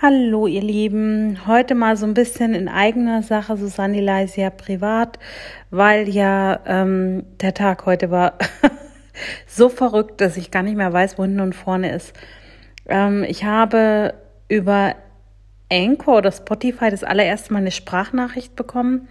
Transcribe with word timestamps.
Hallo 0.00 0.46
ihr 0.46 0.62
Lieben, 0.62 1.44
heute 1.48 1.74
mal 1.74 1.96
so 1.96 2.06
ein 2.06 2.14
bisschen 2.14 2.54
in 2.54 2.68
eigener 2.68 3.24
Sache, 3.24 3.56
Susanne 3.56 4.00
Leisia 4.00 4.48
privat, 4.48 5.18
weil 5.70 6.08
ja 6.08 6.60
ähm, 6.66 7.24
der 7.40 7.52
Tag 7.52 7.84
heute 7.84 8.12
war 8.12 8.34
so 9.48 9.68
verrückt, 9.68 10.20
dass 10.20 10.36
ich 10.36 10.52
gar 10.52 10.62
nicht 10.62 10.76
mehr 10.76 10.92
weiß, 10.92 11.18
wo 11.18 11.24
hinten 11.24 11.40
und 11.40 11.52
vorne 11.52 11.90
ist. 11.92 12.12
Ähm, 12.86 13.24
ich 13.24 13.42
habe 13.42 14.14
über 14.46 14.94
Anchor 15.68 16.18
oder 16.18 16.30
Spotify 16.30 16.90
das 16.90 17.02
allererste 17.02 17.52
Mal 17.52 17.58
eine 17.58 17.72
Sprachnachricht 17.72 18.54
bekommen 18.54 19.08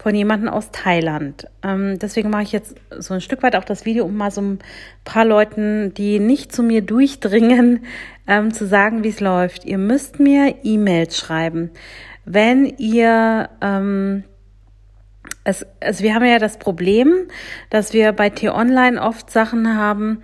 von 0.00 0.14
jemandem 0.14 0.48
aus 0.48 0.70
Thailand. 0.70 1.46
Ähm, 1.62 1.98
deswegen 1.98 2.30
mache 2.30 2.44
ich 2.44 2.52
jetzt 2.52 2.74
so 2.98 3.12
ein 3.12 3.20
Stück 3.20 3.42
weit 3.42 3.54
auch 3.54 3.64
das 3.64 3.84
Video, 3.84 4.06
um 4.06 4.16
mal 4.16 4.30
so 4.30 4.40
ein 4.40 4.58
paar 5.04 5.26
Leuten, 5.26 5.92
die 5.92 6.18
nicht 6.20 6.52
zu 6.52 6.62
mir 6.62 6.80
durchdringen, 6.80 7.84
ähm, 8.26 8.54
zu 8.54 8.66
sagen, 8.66 9.04
wie 9.04 9.10
es 9.10 9.20
läuft. 9.20 9.66
Ihr 9.66 9.76
müsst 9.76 10.18
mir 10.18 10.54
E-Mails 10.62 11.18
schreiben. 11.18 11.70
Wenn 12.24 12.64
ihr 12.78 13.50
ähm, 13.60 14.24
es, 15.44 15.66
also 15.80 16.02
wir 16.02 16.14
haben 16.14 16.24
ja 16.24 16.38
das 16.38 16.58
Problem, 16.58 17.28
dass 17.68 17.92
wir 17.92 18.12
bei 18.12 18.30
T-Online 18.30 19.02
oft 19.02 19.30
Sachen 19.30 19.76
haben, 19.76 20.22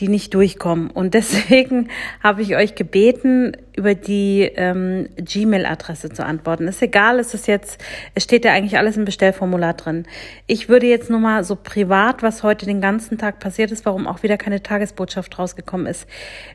die 0.00 0.08
nicht 0.08 0.34
durchkommen. 0.34 0.90
Und 0.90 1.14
deswegen 1.14 1.88
habe 2.22 2.42
ich 2.42 2.56
euch 2.56 2.74
gebeten, 2.74 3.56
über 3.76 3.94
die 3.94 4.42
ähm, 4.42 5.08
Gmail-Adresse 5.16 6.10
zu 6.10 6.24
antworten. 6.24 6.66
Ist 6.68 6.82
egal, 6.82 7.18
ist 7.18 7.34
es 7.34 7.46
jetzt, 7.46 7.80
es 8.14 8.24
steht 8.24 8.44
ja 8.44 8.52
eigentlich 8.52 8.78
alles 8.78 8.96
im 8.96 9.04
Bestellformular 9.04 9.74
drin. 9.74 10.06
Ich 10.46 10.68
würde 10.68 10.86
jetzt 10.86 11.10
nur 11.10 11.20
mal 11.20 11.44
so 11.44 11.56
privat, 11.56 12.22
was 12.22 12.42
heute 12.42 12.66
den 12.66 12.80
ganzen 12.80 13.18
Tag 13.18 13.38
passiert 13.38 13.70
ist, 13.70 13.86
warum 13.86 14.06
auch 14.06 14.22
wieder 14.22 14.36
keine 14.36 14.62
Tagesbotschaft 14.62 15.38
rausgekommen 15.38 15.86
ist. 15.86 16.08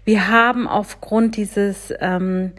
Wir 0.03 0.29
haben 0.29 0.67
aufgrund 0.67 1.37
dieses 1.37 1.93
ähm, 1.99 2.51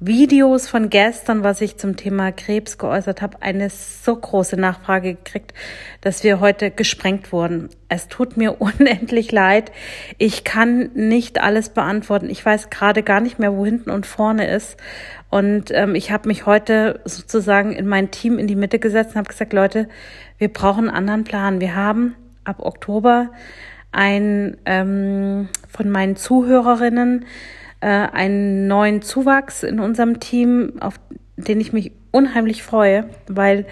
Videos 0.00 0.68
von 0.68 0.90
gestern, 0.90 1.42
was 1.42 1.60
ich 1.60 1.76
zum 1.76 1.96
Thema 1.96 2.30
Krebs 2.30 2.78
geäußert 2.78 3.20
habe, 3.20 3.42
eine 3.42 3.68
so 3.68 4.14
große 4.14 4.56
Nachfrage 4.56 5.14
gekriegt, 5.16 5.54
dass 6.00 6.22
wir 6.22 6.38
heute 6.38 6.70
gesprengt 6.70 7.32
wurden. 7.32 7.68
Es 7.88 8.06
tut 8.06 8.36
mir 8.36 8.60
unendlich 8.60 9.32
leid. 9.32 9.72
Ich 10.16 10.44
kann 10.44 10.90
nicht 10.94 11.40
alles 11.40 11.70
beantworten. 11.70 12.30
Ich 12.30 12.46
weiß 12.46 12.70
gerade 12.70 13.02
gar 13.02 13.20
nicht 13.20 13.40
mehr, 13.40 13.52
wo 13.56 13.64
hinten 13.64 13.90
und 13.90 14.06
vorne 14.06 14.48
ist. 14.48 14.76
Und 15.30 15.72
ähm, 15.72 15.96
ich 15.96 16.12
habe 16.12 16.28
mich 16.28 16.46
heute 16.46 17.00
sozusagen 17.04 17.72
in 17.72 17.88
mein 17.88 18.12
Team 18.12 18.38
in 18.38 18.46
die 18.46 18.56
Mitte 18.56 18.78
gesetzt 18.78 19.10
und 19.10 19.16
habe 19.16 19.28
gesagt, 19.28 19.52
Leute, 19.52 19.88
wir 20.38 20.52
brauchen 20.52 20.88
einen 20.88 20.96
anderen 20.96 21.24
Plan. 21.24 21.60
Wir 21.60 21.74
haben 21.74 22.14
ab 22.44 22.60
Oktober 22.60 23.32
ein 23.90 24.58
ähm, 24.64 25.48
von 25.68 25.90
meinen 25.90 26.14
Zuhörerinnen 26.14 27.24
äh, 27.80 27.86
einen 27.86 28.66
neuen 28.66 29.02
Zuwachs 29.02 29.62
in 29.62 29.80
unserem 29.80 30.20
Team, 30.20 30.74
auf 30.80 31.00
den 31.36 31.60
ich 31.60 31.72
mich 31.72 31.92
unheimlich 32.10 32.62
freue, 32.62 33.08
weil 33.28 33.66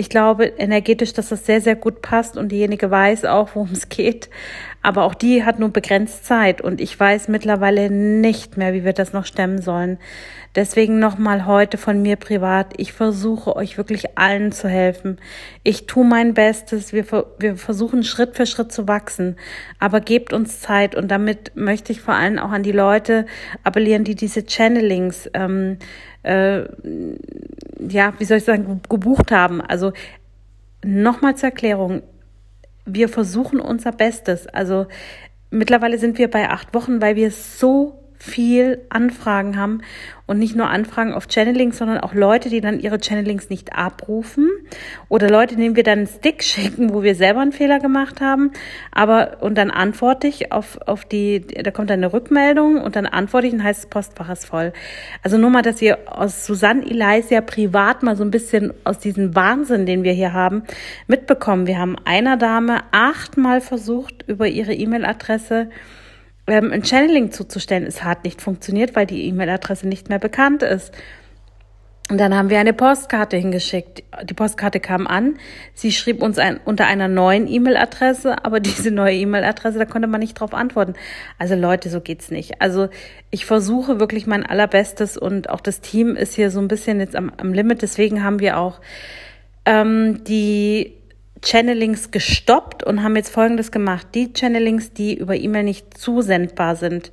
ich 0.00 0.08
glaube 0.08 0.46
energetisch, 0.46 1.12
dass 1.12 1.28
das 1.28 1.44
sehr, 1.44 1.60
sehr 1.60 1.76
gut 1.76 2.00
passt 2.00 2.38
und 2.38 2.48
diejenige 2.50 2.90
weiß 2.90 3.26
auch, 3.26 3.50
worum 3.54 3.70
es 3.72 3.90
geht. 3.90 4.30
Aber 4.82 5.04
auch 5.04 5.14
die 5.14 5.44
hat 5.44 5.58
nur 5.58 5.68
begrenzt 5.68 6.24
Zeit 6.24 6.62
und 6.62 6.80
ich 6.80 6.98
weiß 6.98 7.28
mittlerweile 7.28 7.90
nicht 7.90 8.56
mehr, 8.56 8.72
wie 8.72 8.82
wir 8.82 8.94
das 8.94 9.12
noch 9.12 9.26
stemmen 9.26 9.60
sollen. 9.60 9.98
Deswegen 10.56 10.98
nochmal 10.98 11.46
heute 11.46 11.78
von 11.78 12.02
mir 12.02 12.16
privat. 12.16 12.72
Ich 12.76 12.92
versuche 12.92 13.54
euch 13.54 13.78
wirklich 13.78 14.18
allen 14.18 14.50
zu 14.50 14.68
helfen. 14.68 15.18
Ich 15.62 15.86
tue 15.86 16.04
mein 16.04 16.34
Bestes. 16.34 16.92
Wir, 16.92 17.04
wir 17.38 17.56
versuchen 17.56 18.02
Schritt 18.02 18.34
für 18.34 18.46
Schritt 18.46 18.72
zu 18.72 18.88
wachsen. 18.88 19.36
Aber 19.78 20.00
gebt 20.00 20.32
uns 20.32 20.60
Zeit. 20.60 20.96
Und 20.96 21.08
damit 21.08 21.52
möchte 21.54 21.92
ich 21.92 22.00
vor 22.00 22.14
allem 22.14 22.38
auch 22.40 22.50
an 22.50 22.64
die 22.64 22.72
Leute 22.72 23.26
appellieren, 23.62 24.02
die 24.02 24.16
diese 24.16 24.44
Channelings, 24.44 25.30
ähm, 25.34 25.78
äh, 26.24 26.62
ja, 27.88 28.12
wie 28.18 28.24
soll 28.24 28.38
ich 28.38 28.44
sagen, 28.44 28.80
gebucht 28.88 29.30
haben. 29.30 29.60
Also 29.60 29.89
nochmal 30.82 31.36
zur 31.36 31.50
Erklärung 31.50 32.02
wir 32.94 33.08
versuchen 33.08 33.60
unser 33.60 33.92
Bestes. 33.92 34.46
Also 34.46 34.86
mittlerweile 35.50 35.98
sind 35.98 36.18
wir 36.18 36.30
bei 36.30 36.48
acht 36.48 36.74
Wochen, 36.74 37.00
weil 37.00 37.16
wir 37.16 37.30
so 37.30 37.99
viel 38.20 38.82
Anfragen 38.90 39.56
haben 39.56 39.80
und 40.26 40.38
nicht 40.38 40.54
nur 40.54 40.68
Anfragen 40.68 41.14
auf 41.14 41.26
Channelings, 41.26 41.78
sondern 41.78 41.98
auch 41.98 42.12
Leute, 42.12 42.50
die 42.50 42.60
dann 42.60 42.78
ihre 42.78 42.98
Channelings 43.00 43.48
nicht 43.48 43.72
abrufen 43.72 44.50
oder 45.08 45.30
Leute, 45.30 45.56
denen 45.56 45.74
wir 45.74 45.82
dann 45.82 46.00
einen 46.00 46.06
Stick 46.06 46.44
schicken, 46.44 46.92
wo 46.92 47.02
wir 47.02 47.14
selber 47.14 47.40
einen 47.40 47.52
Fehler 47.52 47.80
gemacht 47.80 48.20
haben, 48.20 48.52
aber 48.92 49.38
und 49.40 49.56
dann 49.56 49.70
antworte 49.70 50.26
ich 50.26 50.52
auf 50.52 50.78
auf 50.86 51.06
die, 51.06 51.40
da 51.40 51.70
kommt 51.70 51.88
dann 51.88 52.00
eine 52.00 52.12
Rückmeldung 52.12 52.80
und 52.80 52.94
dann 52.94 53.06
antworte 53.06 53.46
ich 53.46 53.54
und 53.54 53.64
heißt 53.64 53.88
Postfach 53.88 54.28
ist 54.28 54.44
voll. 54.44 54.74
Also 55.22 55.38
nur 55.38 55.50
mal, 55.50 55.62
dass 55.62 55.80
ihr 55.80 55.98
aus 56.06 56.44
Susanne 56.44 56.84
Elias 56.84 57.28
privat 57.46 58.02
mal 58.02 58.16
so 58.16 58.24
ein 58.24 58.30
bisschen 58.30 58.74
aus 58.84 58.98
diesem 58.98 59.34
Wahnsinn, 59.34 59.86
den 59.86 60.04
wir 60.04 60.12
hier 60.12 60.34
haben, 60.34 60.62
mitbekommen. 61.06 61.66
Wir 61.66 61.78
haben 61.78 61.96
einer 62.04 62.36
Dame 62.36 62.80
achtmal 62.90 63.62
versucht 63.62 64.24
über 64.26 64.46
ihre 64.46 64.74
E-Mail-Adresse 64.74 65.70
ähm, 66.50 66.72
ein 66.72 66.84
Channeling 66.84 67.32
zuzustellen. 67.32 67.86
Es 67.86 68.04
hat 68.04 68.24
nicht 68.24 68.42
funktioniert, 68.42 68.96
weil 68.96 69.06
die 69.06 69.26
E-Mail-Adresse 69.26 69.88
nicht 69.88 70.08
mehr 70.08 70.18
bekannt 70.18 70.62
ist. 70.62 70.92
Und 72.10 72.18
dann 72.18 72.34
haben 72.34 72.50
wir 72.50 72.58
eine 72.58 72.72
Postkarte 72.72 73.36
hingeschickt. 73.36 74.02
Die 74.24 74.34
Postkarte 74.34 74.80
kam 74.80 75.06
an. 75.06 75.38
Sie 75.74 75.92
schrieb 75.92 76.20
uns 76.22 76.38
ein, 76.38 76.58
unter 76.64 76.88
einer 76.88 77.06
neuen 77.06 77.46
E-Mail-Adresse, 77.46 78.44
aber 78.44 78.58
diese 78.60 78.90
neue 78.90 79.14
E-Mail-Adresse, 79.14 79.78
da 79.78 79.84
konnte 79.84 80.08
man 80.08 80.18
nicht 80.18 80.34
drauf 80.34 80.52
antworten. 80.52 80.94
Also 81.38 81.54
Leute, 81.54 81.88
so 81.88 82.00
geht's 82.00 82.32
nicht. 82.32 82.60
Also 82.60 82.88
ich 83.30 83.46
versuche 83.46 84.00
wirklich 84.00 84.26
mein 84.26 84.44
allerbestes 84.44 85.16
und 85.16 85.48
auch 85.50 85.60
das 85.60 85.80
Team 85.80 86.16
ist 86.16 86.34
hier 86.34 86.50
so 86.50 86.58
ein 86.58 86.66
bisschen 86.66 86.98
jetzt 86.98 87.14
am, 87.14 87.32
am 87.36 87.52
Limit. 87.52 87.80
Deswegen 87.80 88.24
haben 88.24 88.40
wir 88.40 88.58
auch 88.58 88.80
ähm, 89.64 90.24
die 90.24 90.99
Channelings 91.42 92.10
gestoppt 92.10 92.84
und 92.84 93.02
haben 93.02 93.16
jetzt 93.16 93.30
Folgendes 93.30 93.72
gemacht. 93.72 94.08
Die 94.14 94.32
Channelings, 94.32 94.92
die 94.92 95.14
über 95.14 95.36
E-Mail 95.36 95.64
nicht 95.64 95.96
zusendbar 95.96 96.76
sind, 96.76 97.12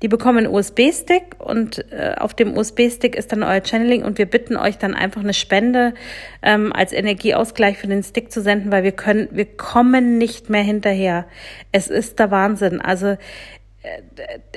die 0.00 0.08
bekommen 0.08 0.46
einen 0.46 0.54
USB-Stick 0.54 1.36
und 1.38 1.84
äh, 1.90 2.14
auf 2.16 2.32
dem 2.32 2.56
USB-Stick 2.56 3.16
ist 3.16 3.32
dann 3.32 3.42
euer 3.42 3.60
Channeling 3.64 4.04
und 4.04 4.18
wir 4.18 4.26
bitten 4.26 4.56
euch 4.56 4.78
dann 4.78 4.94
einfach 4.94 5.22
eine 5.22 5.34
Spende 5.34 5.92
ähm, 6.40 6.72
als 6.72 6.92
Energieausgleich 6.92 7.78
für 7.78 7.88
den 7.88 8.04
Stick 8.04 8.30
zu 8.30 8.40
senden, 8.40 8.70
weil 8.70 8.84
wir 8.84 8.92
können, 8.92 9.28
wir 9.32 9.44
kommen 9.44 10.16
nicht 10.16 10.50
mehr 10.50 10.62
hinterher. 10.62 11.26
Es 11.72 11.88
ist 11.88 12.20
der 12.20 12.30
Wahnsinn. 12.30 12.80
Also 12.80 13.16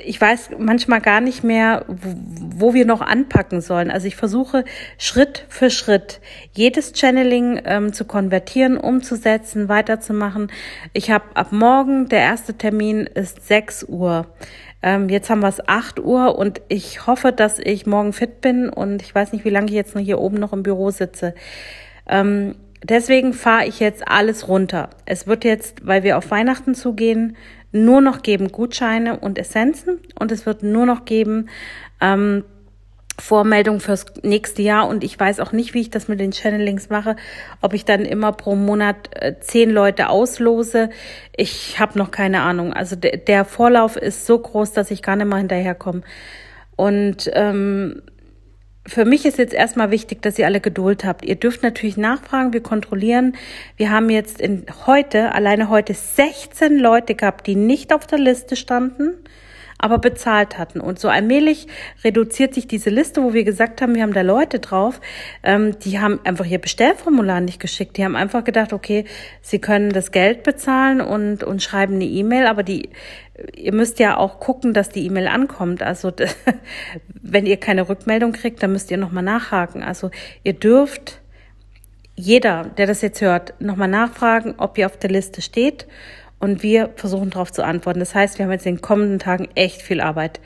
ich 0.02 0.20
weiß 0.20 0.50
manchmal 0.58 1.00
gar 1.00 1.20
nicht 1.20 1.44
mehr, 1.44 1.84
wo 1.86 2.74
wir 2.74 2.84
noch 2.84 3.00
anpacken 3.00 3.60
sollen. 3.60 3.90
Also 3.90 4.08
ich 4.08 4.16
versuche 4.16 4.64
Schritt 4.98 5.46
für 5.48 5.70
Schritt 5.70 6.20
jedes 6.52 6.92
Channeling 6.92 7.60
ähm, 7.64 7.92
zu 7.92 8.04
konvertieren, 8.04 8.76
umzusetzen, 8.76 9.68
weiterzumachen. 9.68 10.50
Ich 10.92 11.10
habe 11.10 11.24
ab 11.34 11.52
morgen, 11.52 12.08
der 12.08 12.20
erste 12.20 12.54
Termin 12.54 13.06
ist 13.06 13.46
6 13.46 13.84
Uhr. 13.84 14.26
Ähm, 14.82 15.08
jetzt 15.08 15.30
haben 15.30 15.40
wir 15.40 15.48
es 15.48 15.66
8 15.68 16.00
Uhr 16.00 16.36
und 16.36 16.60
ich 16.68 17.06
hoffe, 17.06 17.30
dass 17.30 17.60
ich 17.60 17.86
morgen 17.86 18.12
fit 18.12 18.40
bin 18.40 18.68
und 18.68 19.02
ich 19.02 19.14
weiß 19.14 19.32
nicht, 19.32 19.44
wie 19.44 19.50
lange 19.50 19.66
ich 19.66 19.74
jetzt 19.74 19.94
noch 19.94 20.02
hier 20.02 20.18
oben 20.18 20.38
noch 20.38 20.52
im 20.52 20.64
Büro 20.64 20.90
sitze. 20.90 21.34
Ähm, 22.08 22.56
deswegen 22.82 23.32
fahre 23.32 23.66
ich 23.66 23.78
jetzt 23.78 24.08
alles 24.08 24.48
runter. 24.48 24.90
Es 25.06 25.28
wird 25.28 25.44
jetzt, 25.44 25.86
weil 25.86 26.02
wir 26.02 26.18
auf 26.18 26.32
Weihnachten 26.32 26.74
zugehen, 26.74 27.36
nur 27.72 28.00
noch 28.00 28.22
geben 28.22 28.52
Gutscheine 28.52 29.18
und 29.18 29.38
Essenzen 29.38 29.98
und 30.18 30.30
es 30.30 30.46
wird 30.46 30.62
nur 30.62 30.86
noch 30.86 31.04
geben 31.04 31.48
ähm, 32.00 32.44
Vormeldung 33.18 33.80
fürs 33.80 34.06
nächste 34.22 34.62
Jahr 34.62 34.88
und 34.88 35.04
ich 35.04 35.18
weiß 35.18 35.40
auch 35.40 35.52
nicht, 35.52 35.74
wie 35.74 35.80
ich 35.82 35.90
das 35.90 36.08
mit 36.08 36.18
den 36.18 36.32
Channelings 36.32 36.88
mache, 36.88 37.16
ob 37.60 37.74
ich 37.74 37.84
dann 37.84 38.04
immer 38.04 38.32
pro 38.32 38.56
Monat 38.56 39.10
äh, 39.12 39.38
zehn 39.38 39.70
Leute 39.70 40.08
auslose. 40.08 40.90
Ich 41.36 41.78
habe 41.78 41.98
noch 41.98 42.10
keine 42.10 42.40
Ahnung. 42.40 42.72
Also 42.72 42.96
der, 42.96 43.44
Vorlauf 43.44 43.96
ist 43.96 44.26
so 44.26 44.38
groß, 44.38 44.72
dass 44.72 44.90
ich 44.90 45.02
gar 45.02 45.16
nicht 45.16 45.28
mal 45.28 45.38
hinterherkomme. 45.38 46.02
Und 46.74 47.30
ähm, 47.34 48.02
für 48.86 49.04
mich 49.04 49.24
ist 49.24 49.38
jetzt 49.38 49.54
erstmal 49.54 49.90
wichtig, 49.90 50.22
dass 50.22 50.38
ihr 50.38 50.46
alle 50.46 50.60
Geduld 50.60 51.04
habt. 51.04 51.24
Ihr 51.24 51.36
dürft 51.36 51.62
natürlich 51.62 51.96
nachfragen, 51.96 52.52
wir 52.52 52.62
kontrollieren. 52.62 53.36
Wir 53.76 53.90
haben 53.90 54.10
jetzt 54.10 54.40
in 54.40 54.66
heute, 54.86 55.32
alleine 55.32 55.68
heute 55.68 55.94
16 55.94 56.78
Leute 56.78 57.14
gehabt, 57.14 57.46
die 57.46 57.54
nicht 57.54 57.92
auf 57.92 58.06
der 58.06 58.18
Liste 58.18 58.56
standen 58.56 59.14
aber 59.82 59.98
bezahlt 59.98 60.56
hatten. 60.56 60.80
Und 60.80 60.98
so 60.98 61.08
allmählich 61.08 61.66
reduziert 62.04 62.54
sich 62.54 62.66
diese 62.66 62.88
Liste, 62.88 63.22
wo 63.22 63.34
wir 63.34 63.44
gesagt 63.44 63.82
haben, 63.82 63.94
wir 63.94 64.02
haben 64.02 64.14
da 64.14 64.22
Leute 64.22 64.60
drauf, 64.60 65.00
ähm, 65.42 65.78
die 65.80 65.98
haben 65.98 66.20
einfach 66.24 66.46
ihr 66.46 66.60
Bestellformular 66.60 67.40
nicht 67.40 67.60
geschickt. 67.60 67.98
Die 67.98 68.04
haben 68.04 68.16
einfach 68.16 68.44
gedacht, 68.44 68.72
okay, 68.72 69.04
sie 69.42 69.58
können 69.58 69.90
das 69.90 70.12
Geld 70.12 70.44
bezahlen 70.44 71.00
und, 71.00 71.44
und 71.44 71.62
schreiben 71.62 71.96
eine 71.96 72.04
E-Mail, 72.04 72.46
aber 72.46 72.62
die 72.62 72.88
ihr 73.56 73.72
müsst 73.72 73.98
ja 73.98 74.16
auch 74.18 74.40
gucken, 74.40 74.72
dass 74.72 74.90
die 74.90 75.06
E-Mail 75.06 75.26
ankommt. 75.26 75.82
Also 75.82 76.12
wenn 77.22 77.46
ihr 77.46 77.56
keine 77.56 77.88
Rückmeldung 77.88 78.32
kriegt, 78.32 78.62
dann 78.62 78.72
müsst 78.72 78.90
ihr 78.90 78.98
nochmal 78.98 79.24
nachhaken. 79.24 79.82
Also 79.82 80.10
ihr 80.44 80.52
dürft 80.52 81.20
jeder, 82.14 82.64
der 82.64 82.86
das 82.86 83.00
jetzt 83.02 83.20
hört, 83.20 83.54
nochmal 83.60 83.88
nachfragen, 83.88 84.54
ob 84.58 84.78
ihr 84.78 84.86
auf 84.86 84.96
der 84.98 85.10
Liste 85.10 85.42
steht 85.42 85.86
und 86.42 86.64
wir 86.64 86.90
versuchen 86.96 87.30
darauf 87.30 87.52
zu 87.52 87.64
antworten. 87.64 88.00
Das 88.00 88.16
heißt, 88.16 88.36
wir 88.36 88.44
haben 88.44 88.52
jetzt 88.52 88.66
in 88.66 88.74
den 88.74 88.82
kommenden 88.82 89.20
Tagen 89.20 89.48
echt 89.54 89.80
viel 89.80 90.00
Arbeit. 90.00 90.40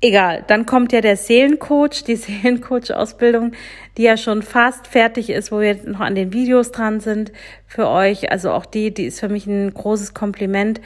Egal, 0.00 0.44
dann 0.46 0.64
kommt 0.64 0.92
ja 0.92 1.02
der 1.02 1.18
Seelencoach, 1.18 2.04
die 2.06 2.16
Seelencoach-Ausbildung, 2.16 3.52
die 3.98 4.04
ja 4.04 4.16
schon 4.16 4.40
fast 4.40 4.86
fertig 4.86 5.28
ist, 5.28 5.52
wo 5.52 5.60
wir 5.60 5.76
noch 5.84 6.00
an 6.00 6.14
den 6.14 6.32
Videos 6.32 6.72
dran 6.72 7.00
sind 7.00 7.32
für 7.66 7.86
euch. 7.86 8.32
Also 8.32 8.50
auch 8.50 8.64
die, 8.64 8.94
die 8.94 9.04
ist 9.04 9.20
für 9.20 9.28
mich 9.28 9.46
ein 9.46 9.74
großes 9.74 10.14
Kompliment. 10.14 10.80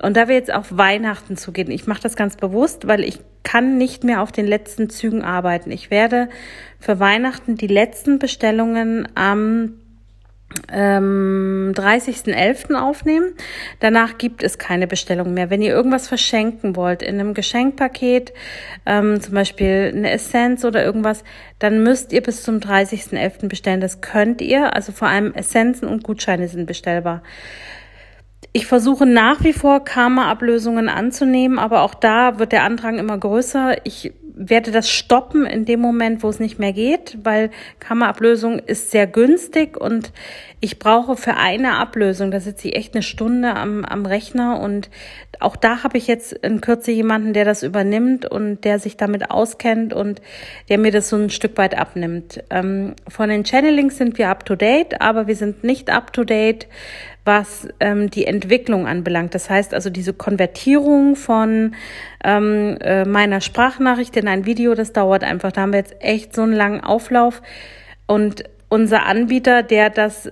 Und 0.00 0.16
da 0.16 0.28
wir 0.28 0.36
jetzt 0.36 0.54
auf 0.54 0.76
Weihnachten 0.76 1.36
zugehen, 1.36 1.72
ich 1.72 1.88
mache 1.88 2.02
das 2.02 2.14
ganz 2.14 2.36
bewusst, 2.36 2.86
weil 2.86 3.02
ich 3.02 3.18
kann 3.42 3.78
nicht 3.78 4.04
mehr 4.04 4.22
auf 4.22 4.30
den 4.30 4.46
letzten 4.46 4.90
Zügen 4.90 5.22
arbeiten. 5.22 5.72
Ich 5.72 5.90
werde 5.90 6.28
für 6.78 7.00
Weihnachten 7.00 7.56
die 7.56 7.66
letzten 7.66 8.20
Bestellungen 8.20 9.08
am 9.16 9.79
ähm, 10.72 11.72
30.11. 11.74 12.74
aufnehmen. 12.74 13.32
Danach 13.78 14.18
gibt 14.18 14.42
es 14.42 14.58
keine 14.58 14.86
Bestellung 14.86 15.34
mehr. 15.34 15.50
Wenn 15.50 15.62
ihr 15.62 15.72
irgendwas 15.72 16.08
verschenken 16.08 16.76
wollt 16.76 17.02
in 17.02 17.20
einem 17.20 17.34
Geschenkpaket, 17.34 18.32
ähm, 18.86 19.20
zum 19.20 19.34
Beispiel 19.34 19.92
eine 19.94 20.10
Essenz 20.10 20.64
oder 20.64 20.84
irgendwas, 20.84 21.24
dann 21.58 21.82
müsst 21.82 22.12
ihr 22.12 22.22
bis 22.22 22.42
zum 22.42 22.58
30.11. 22.58 23.48
bestellen. 23.48 23.80
Das 23.80 24.00
könnt 24.00 24.40
ihr. 24.40 24.74
Also 24.74 24.92
vor 24.92 25.08
allem 25.08 25.32
Essenzen 25.34 25.88
und 25.88 26.02
Gutscheine 26.02 26.48
sind 26.48 26.66
bestellbar. 26.66 27.22
Ich 28.52 28.66
versuche 28.66 29.06
nach 29.06 29.44
wie 29.44 29.52
vor 29.52 29.84
Karma-Ablösungen 29.84 30.88
anzunehmen, 30.88 31.58
aber 31.58 31.82
auch 31.82 31.94
da 31.94 32.40
wird 32.40 32.50
der 32.50 32.64
Andrang 32.64 32.98
immer 32.98 33.16
größer. 33.16 33.76
Ich 33.84 34.12
werde 34.42 34.70
das 34.70 34.88
stoppen 34.88 35.44
in 35.44 35.66
dem 35.66 35.80
Moment, 35.80 36.22
wo 36.22 36.28
es 36.30 36.40
nicht 36.40 36.58
mehr 36.58 36.72
geht, 36.72 37.18
weil 37.22 37.50
Kammerablösung 37.78 38.58
ist 38.58 38.90
sehr 38.90 39.06
günstig 39.06 39.76
und 39.76 40.12
ich 40.60 40.78
brauche 40.78 41.16
für 41.16 41.36
eine 41.36 41.76
Ablösung, 41.76 42.30
da 42.30 42.40
sitze 42.40 42.68
ich 42.68 42.76
echt 42.76 42.94
eine 42.94 43.02
Stunde 43.02 43.54
am, 43.54 43.84
am 43.84 44.06
Rechner 44.06 44.60
und 44.60 44.88
auch 45.40 45.56
da 45.56 45.82
habe 45.82 45.98
ich 45.98 46.06
jetzt 46.06 46.32
in 46.32 46.60
Kürze 46.60 46.90
jemanden, 46.92 47.32
der 47.32 47.44
das 47.44 47.62
übernimmt 47.62 48.26
und 48.26 48.64
der 48.64 48.78
sich 48.78 48.96
damit 48.96 49.30
auskennt 49.30 49.92
und 49.92 50.20
der 50.68 50.78
mir 50.78 50.92
das 50.92 51.08
so 51.08 51.16
ein 51.16 51.30
Stück 51.30 51.56
weit 51.58 51.76
abnimmt. 51.76 52.42
Ähm, 52.50 52.94
von 53.08 53.28
den 53.28 53.44
Channelings 53.44 53.96
sind 53.96 54.18
wir 54.18 54.28
up 54.28 54.44
to 54.44 54.54
date, 54.56 55.00
aber 55.00 55.26
wir 55.26 55.36
sind 55.36 55.64
nicht 55.64 55.90
up 55.90 56.12
to 56.12 56.24
date, 56.24 56.68
was 57.24 57.68
ähm, 57.80 58.10
die 58.10 58.26
Entwicklung 58.26 58.86
anbelangt. 58.86 59.34
Das 59.34 59.50
heißt 59.50 59.74
also 59.74 59.90
diese 59.90 60.12
Konvertierung 60.12 61.16
von 61.16 61.74
ähm, 62.24 62.78
äh, 62.80 63.04
meiner 63.04 63.40
Sprachnachricht 63.40 64.16
in 64.16 64.28
ein 64.28 64.46
Video, 64.46 64.74
das 64.74 64.92
dauert 64.92 65.24
einfach. 65.24 65.52
Da 65.52 65.62
haben 65.62 65.72
wir 65.72 65.80
jetzt 65.80 65.96
echt 66.00 66.34
so 66.34 66.42
einen 66.42 66.54
langen 66.54 66.80
Auflauf 66.80 67.42
und 68.06 68.44
unser 68.68 69.06
Anbieter, 69.06 69.62
der 69.62 69.90
das 69.90 70.30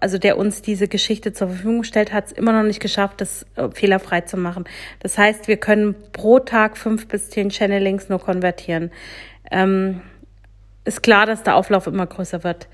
also 0.00 0.18
der 0.18 0.38
uns 0.38 0.62
diese 0.62 0.88
Geschichte 0.88 1.32
zur 1.32 1.48
Verfügung 1.48 1.84
stellt, 1.84 2.12
hat 2.12 2.26
es 2.26 2.32
immer 2.32 2.52
noch 2.52 2.62
nicht 2.62 2.80
geschafft, 2.80 3.20
das 3.20 3.44
äh, 3.56 3.68
fehlerfrei 3.70 4.20
zu 4.20 4.36
machen. 4.36 4.64
Das 5.00 5.18
heißt, 5.18 5.48
wir 5.48 5.56
können 5.56 5.94
pro 6.12 6.38
Tag 6.38 6.76
fünf 6.76 7.08
bis 7.08 7.30
zehn 7.30 7.50
Channelings 7.50 8.08
nur 8.08 8.20
konvertieren. 8.20 8.90
Ähm, 9.50 10.00
ist 10.84 11.02
klar, 11.02 11.26
dass 11.26 11.42
der 11.42 11.56
Auflauf 11.56 11.86
immer 11.86 12.06
größer 12.06 12.44
wird. 12.44 12.68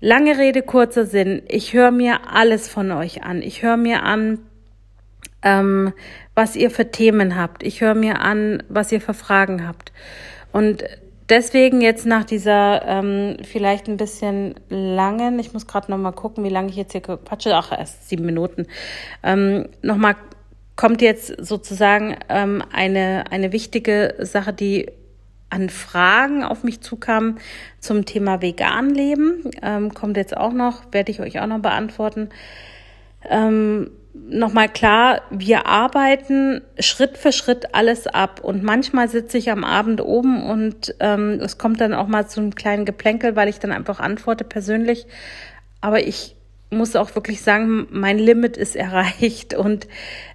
Lange 0.00 0.38
Rede, 0.38 0.62
kurzer 0.62 1.04
Sinn. 1.04 1.42
Ich 1.48 1.72
höre 1.72 1.90
mir 1.90 2.20
alles 2.32 2.68
von 2.68 2.90
euch 2.92 3.22
an. 3.22 3.42
Ich 3.42 3.62
höre 3.62 3.76
mir 3.76 4.02
an, 4.02 4.38
ähm, 5.42 5.92
was 6.34 6.56
ihr 6.56 6.70
für 6.70 6.90
Themen 6.90 7.36
habt. 7.36 7.62
Ich 7.62 7.80
höre 7.80 7.94
mir 7.94 8.20
an, 8.20 8.62
was 8.68 8.92
ihr 8.92 9.00
für 9.00 9.14
Fragen 9.14 9.66
habt. 9.66 9.92
Und 10.52 10.84
deswegen 11.30 11.80
jetzt 11.80 12.06
nach 12.06 12.24
dieser 12.24 12.82
ähm, 12.86 13.36
vielleicht 13.42 13.88
ein 13.88 13.96
bisschen 13.96 14.54
langen, 14.68 15.38
ich 15.38 15.52
muss 15.52 15.66
gerade 15.66 15.90
noch 15.90 15.98
mal 15.98 16.12
gucken, 16.12 16.44
wie 16.44 16.50
lange 16.50 16.68
ich 16.68 16.76
jetzt 16.76 16.92
hier 16.92 17.00
quatsche, 17.00 17.54
ach, 17.54 17.72
erst 17.72 18.08
sieben 18.08 18.26
Minuten, 18.26 18.66
ähm, 19.22 19.68
noch 19.82 19.96
mal 19.96 20.16
kommt 20.76 21.02
jetzt 21.02 21.34
sozusagen 21.38 22.16
ähm, 22.30 22.64
eine, 22.72 23.24
eine 23.30 23.52
wichtige 23.52 24.14
Sache, 24.20 24.52
die 24.52 24.90
an 25.50 25.68
Fragen 25.68 26.42
auf 26.42 26.64
mich 26.64 26.80
zukam 26.80 27.36
zum 27.80 28.06
Thema 28.06 28.40
vegan 28.40 28.88
leben. 28.88 29.50
Ähm, 29.62 29.92
kommt 29.92 30.16
jetzt 30.16 30.34
auch 30.36 30.52
noch, 30.52 30.84
werde 30.92 31.10
ich 31.10 31.20
euch 31.20 31.40
auch 31.40 31.46
noch 31.46 31.58
beantworten. 31.58 32.30
Ähm, 33.28 33.90
nochmal 34.12 34.68
klar, 34.68 35.22
wir 35.30 35.66
arbeiten 35.66 36.62
Schritt 36.78 37.16
für 37.16 37.32
Schritt 37.32 37.74
alles 37.74 38.06
ab. 38.06 38.40
Und 38.42 38.62
manchmal 38.62 39.08
sitze 39.08 39.38
ich 39.38 39.50
am 39.50 39.64
Abend 39.64 40.00
oben 40.00 40.42
und 40.42 40.94
ähm, 41.00 41.40
es 41.42 41.58
kommt 41.58 41.80
dann 41.80 41.94
auch 41.94 42.06
mal 42.06 42.26
zu 42.26 42.40
einem 42.40 42.54
kleinen 42.54 42.84
Geplänkel, 42.84 43.36
weil 43.36 43.48
ich 43.48 43.58
dann 43.58 43.72
einfach 43.72 44.00
antworte 44.00 44.44
persönlich. 44.44 45.06
Aber 45.80 46.00
ich 46.00 46.36
muss 46.70 46.94
auch 46.96 47.14
wirklich 47.14 47.42
sagen, 47.42 47.86
mein 47.90 48.18
Limit 48.18 48.56
ist 48.56 48.76
erreicht. 48.76 49.54
Und 49.54 49.86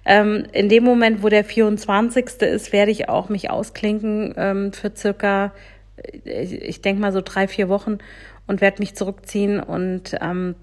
ähm, 0.04 0.46
in 0.52 0.68
dem 0.68 0.84
Moment, 0.84 1.22
wo 1.22 1.28
der 1.28 1.44
24. 1.44 2.42
ist, 2.42 2.72
werde 2.72 2.90
ich 2.90 3.08
auch 3.08 3.28
mich 3.28 3.50
ausklinken 3.50 4.34
ähm, 4.36 4.72
für 4.72 4.92
circa, 4.94 5.52
ich, 6.24 6.52
ich 6.52 6.80
denke 6.82 7.00
mal 7.00 7.12
so 7.12 7.20
drei, 7.22 7.48
vier 7.48 7.68
Wochen 7.68 7.98
und 8.46 8.60
werde 8.60 8.80
mich 8.80 8.94
zurückziehen 8.94 9.60
und 9.60 10.16
ähm, 10.20 10.54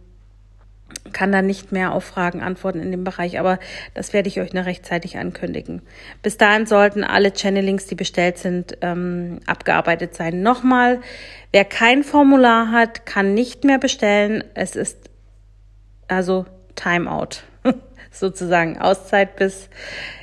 kann 1.12 1.32
dann 1.32 1.46
nicht 1.46 1.72
mehr 1.72 1.94
auf 1.94 2.04
Fragen 2.04 2.42
antworten 2.42 2.80
in 2.80 2.92
dem 2.92 3.04
Bereich, 3.04 3.40
aber 3.40 3.60
das 3.94 4.14
werde 4.14 4.28
ich 4.28 4.40
euch 4.40 4.54
noch 4.54 4.66
rechtzeitig 4.66 5.18
ankündigen. 5.18 5.82
Bis 6.22 6.38
dahin 6.38 6.66
sollten 6.66 7.04
alle 7.04 7.34
Channelings, 7.34 7.86
die 7.86 7.96
bestellt 7.96 8.38
sind, 8.38 8.78
ähm, 8.82 9.40
abgearbeitet 9.46 10.16
sein. 10.16 10.42
Nochmal, 10.42 11.02
wer 11.52 11.66
kein 11.66 12.04
Formular 12.04 12.72
hat, 12.72 13.06
kann 13.06 13.34
nicht 13.34 13.64
mehr 13.64 13.80
bestellen. 13.80 14.44
Es 14.54 14.76
ist 14.76 15.10
also 16.08 16.46
Timeout, 16.76 17.44
sozusagen 18.12 18.80
Auszeit, 18.80 19.36
bis 19.36 19.70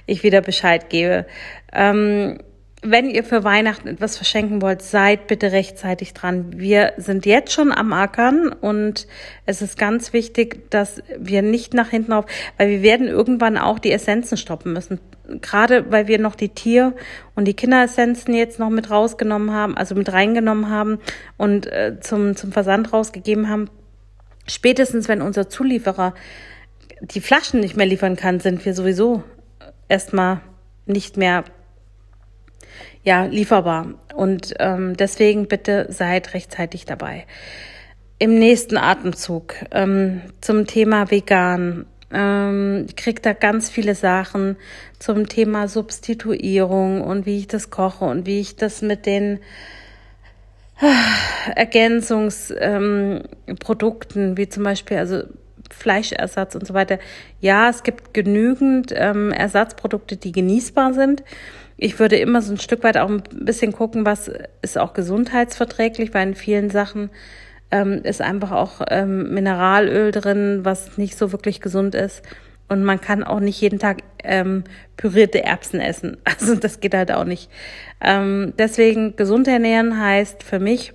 ich 0.07 0.23
wieder 0.23 0.41
Bescheid 0.41 0.91
gebe. 0.91 1.27
Ähm, 1.73 2.39
wenn 2.82 3.11
ihr 3.11 3.25
für 3.25 3.44
Weihnachten 3.44 3.88
etwas 3.88 4.17
verschenken 4.17 4.62
wollt, 4.62 4.81
seid 4.81 5.27
bitte 5.27 5.53
rechtzeitig 5.53 6.15
dran. 6.15 6.59
Wir 6.59 6.94
sind 6.97 7.27
jetzt 7.27 7.53
schon 7.53 7.73
am 7.73 7.93
Ackern 7.93 8.49
und 8.49 9.06
es 9.44 9.61
ist 9.61 9.79
ganz 9.79 10.15
wichtig, 10.15 10.71
dass 10.71 11.03
wir 11.19 11.43
nicht 11.43 11.75
nach 11.75 11.91
hinten 11.91 12.15
auf, 12.15 12.25
weil 12.56 12.71
wir 12.71 12.82
werden 12.82 13.06
irgendwann 13.06 13.59
auch 13.59 13.79
die 13.79 13.93
Essenzen 13.93 14.38
stoppen 14.38 14.73
müssen. 14.73 14.99
Gerade 15.43 15.91
weil 15.93 16.09
wir 16.09 16.19
noch 16.19 16.35
die 16.35 16.49
Tier- 16.49 16.94
und 17.35 17.44
die 17.44 17.55
Kinderessenzen 17.55 18.35
jetzt 18.35 18.59
noch 18.59 18.71
mit 18.71 18.91
rausgenommen 18.91 19.53
haben, 19.53 19.76
also 19.76 19.94
mit 19.94 20.11
reingenommen 20.11 20.71
haben 20.71 20.99
und 21.37 21.67
äh, 21.67 21.99
zum, 22.00 22.35
zum 22.35 22.50
Versand 22.50 22.93
rausgegeben 22.94 23.50
haben. 23.50 23.69
Spätestens, 24.47 25.06
wenn 25.06 25.21
unser 25.21 25.50
Zulieferer 25.50 26.15
die 27.03 27.21
Flaschen 27.21 27.61
nicht 27.61 27.76
mehr 27.76 27.87
liefern 27.87 28.17
kann, 28.17 28.41
sind 28.41 28.65
wir 28.65 28.75
sowieso 28.75 29.23
erstmal 29.88 30.41
nicht 30.87 31.19
mehr 31.19 31.44
ja, 33.02 33.25
lieferbar. 33.25 33.94
Und 34.14 34.55
ähm, 34.58 34.97
deswegen 34.97 35.49
bitte 35.49 35.87
seid 35.90 36.35
rechtzeitig 36.35 36.85
dabei. 36.85 37.26
Im 38.19 38.38
nächsten 38.38 38.76
Atemzug 38.76 39.54
ähm, 39.71 40.21
zum 40.40 40.66
Thema 40.66 41.11
vegan. 41.11 41.87
Ähm, 42.12 42.85
ich 42.88 42.97
krieg 42.97 43.23
da 43.23 43.33
ganz 43.33 43.71
viele 43.71 43.95
Sachen 43.95 44.57
zum 44.99 45.28
Thema 45.28 45.69
Substituierung 45.69 47.00
und 47.00 47.25
wie 47.25 47.38
ich 47.38 47.49
das 47.49 47.71
koche 47.71 48.04
und 48.04 48.26
wie 48.26 48.40
ich 48.40 48.57
das 48.57 48.83
mit 48.83 49.07
den 49.07 49.38
äh, 50.80 51.52
Ergänzungsprodukten, 51.57 54.23
ähm, 54.23 54.37
wie 54.37 54.49
zum 54.49 54.64
Beispiel 54.64 54.99
also 54.99 55.23
Fleischersatz 55.71 56.55
und 56.55 56.67
so 56.67 56.75
weiter. 56.75 56.99
Ja, 57.41 57.71
es 57.71 57.83
gibt 57.83 58.15
genügend 58.15 58.93
ähm, 58.95 59.33
Ersatzprodukte, 59.33 60.17
die 60.17 60.33
genießbar 60.33 60.95
sind 60.95 61.23
ich 61.83 61.99
würde 61.99 62.17
immer 62.17 62.43
so 62.43 62.53
ein 62.53 62.59
Stück 62.59 62.85
weit 62.85 62.99
auch 62.99 63.09
ein 63.09 63.23
bisschen 63.33 63.73
gucken, 63.73 64.05
was 64.05 64.31
ist 64.61 64.77
auch 64.77 64.93
gesundheitsverträglich, 64.93 66.12
weil 66.12 66.29
in 66.29 66.35
vielen 66.35 66.69
Sachen 66.69 67.09
ähm, 67.71 68.03
ist 68.03 68.21
einfach 68.21 68.50
auch 68.50 68.83
ähm, 68.89 69.33
Mineralöl 69.33 70.11
drin, 70.12 70.61
was 70.62 70.99
nicht 70.99 71.17
so 71.17 71.33
wirklich 71.33 71.62
gesund 71.62 71.95
ist. 71.95 72.23
Und 72.69 72.85
man 72.85 73.00
kann 73.00 73.25
auch 73.25 73.41
nicht 73.41 73.61
jeden 73.62 73.79
Tag 73.79 74.03
ähm, 74.23 74.65
pürierte 74.99 75.43
Erbsen 75.43 75.81
essen. 75.81 76.19
Also 76.25 76.55
das 76.55 76.81
geht 76.81 76.95
halt 76.95 77.12
auch 77.12 77.25
nicht. 77.25 77.50
Ähm, 78.03 78.53
deswegen 78.59 79.17
gesund 79.17 79.49
ernähren 79.49 79.99
heißt 79.99 80.43
für 80.43 80.59
mich 80.59 80.93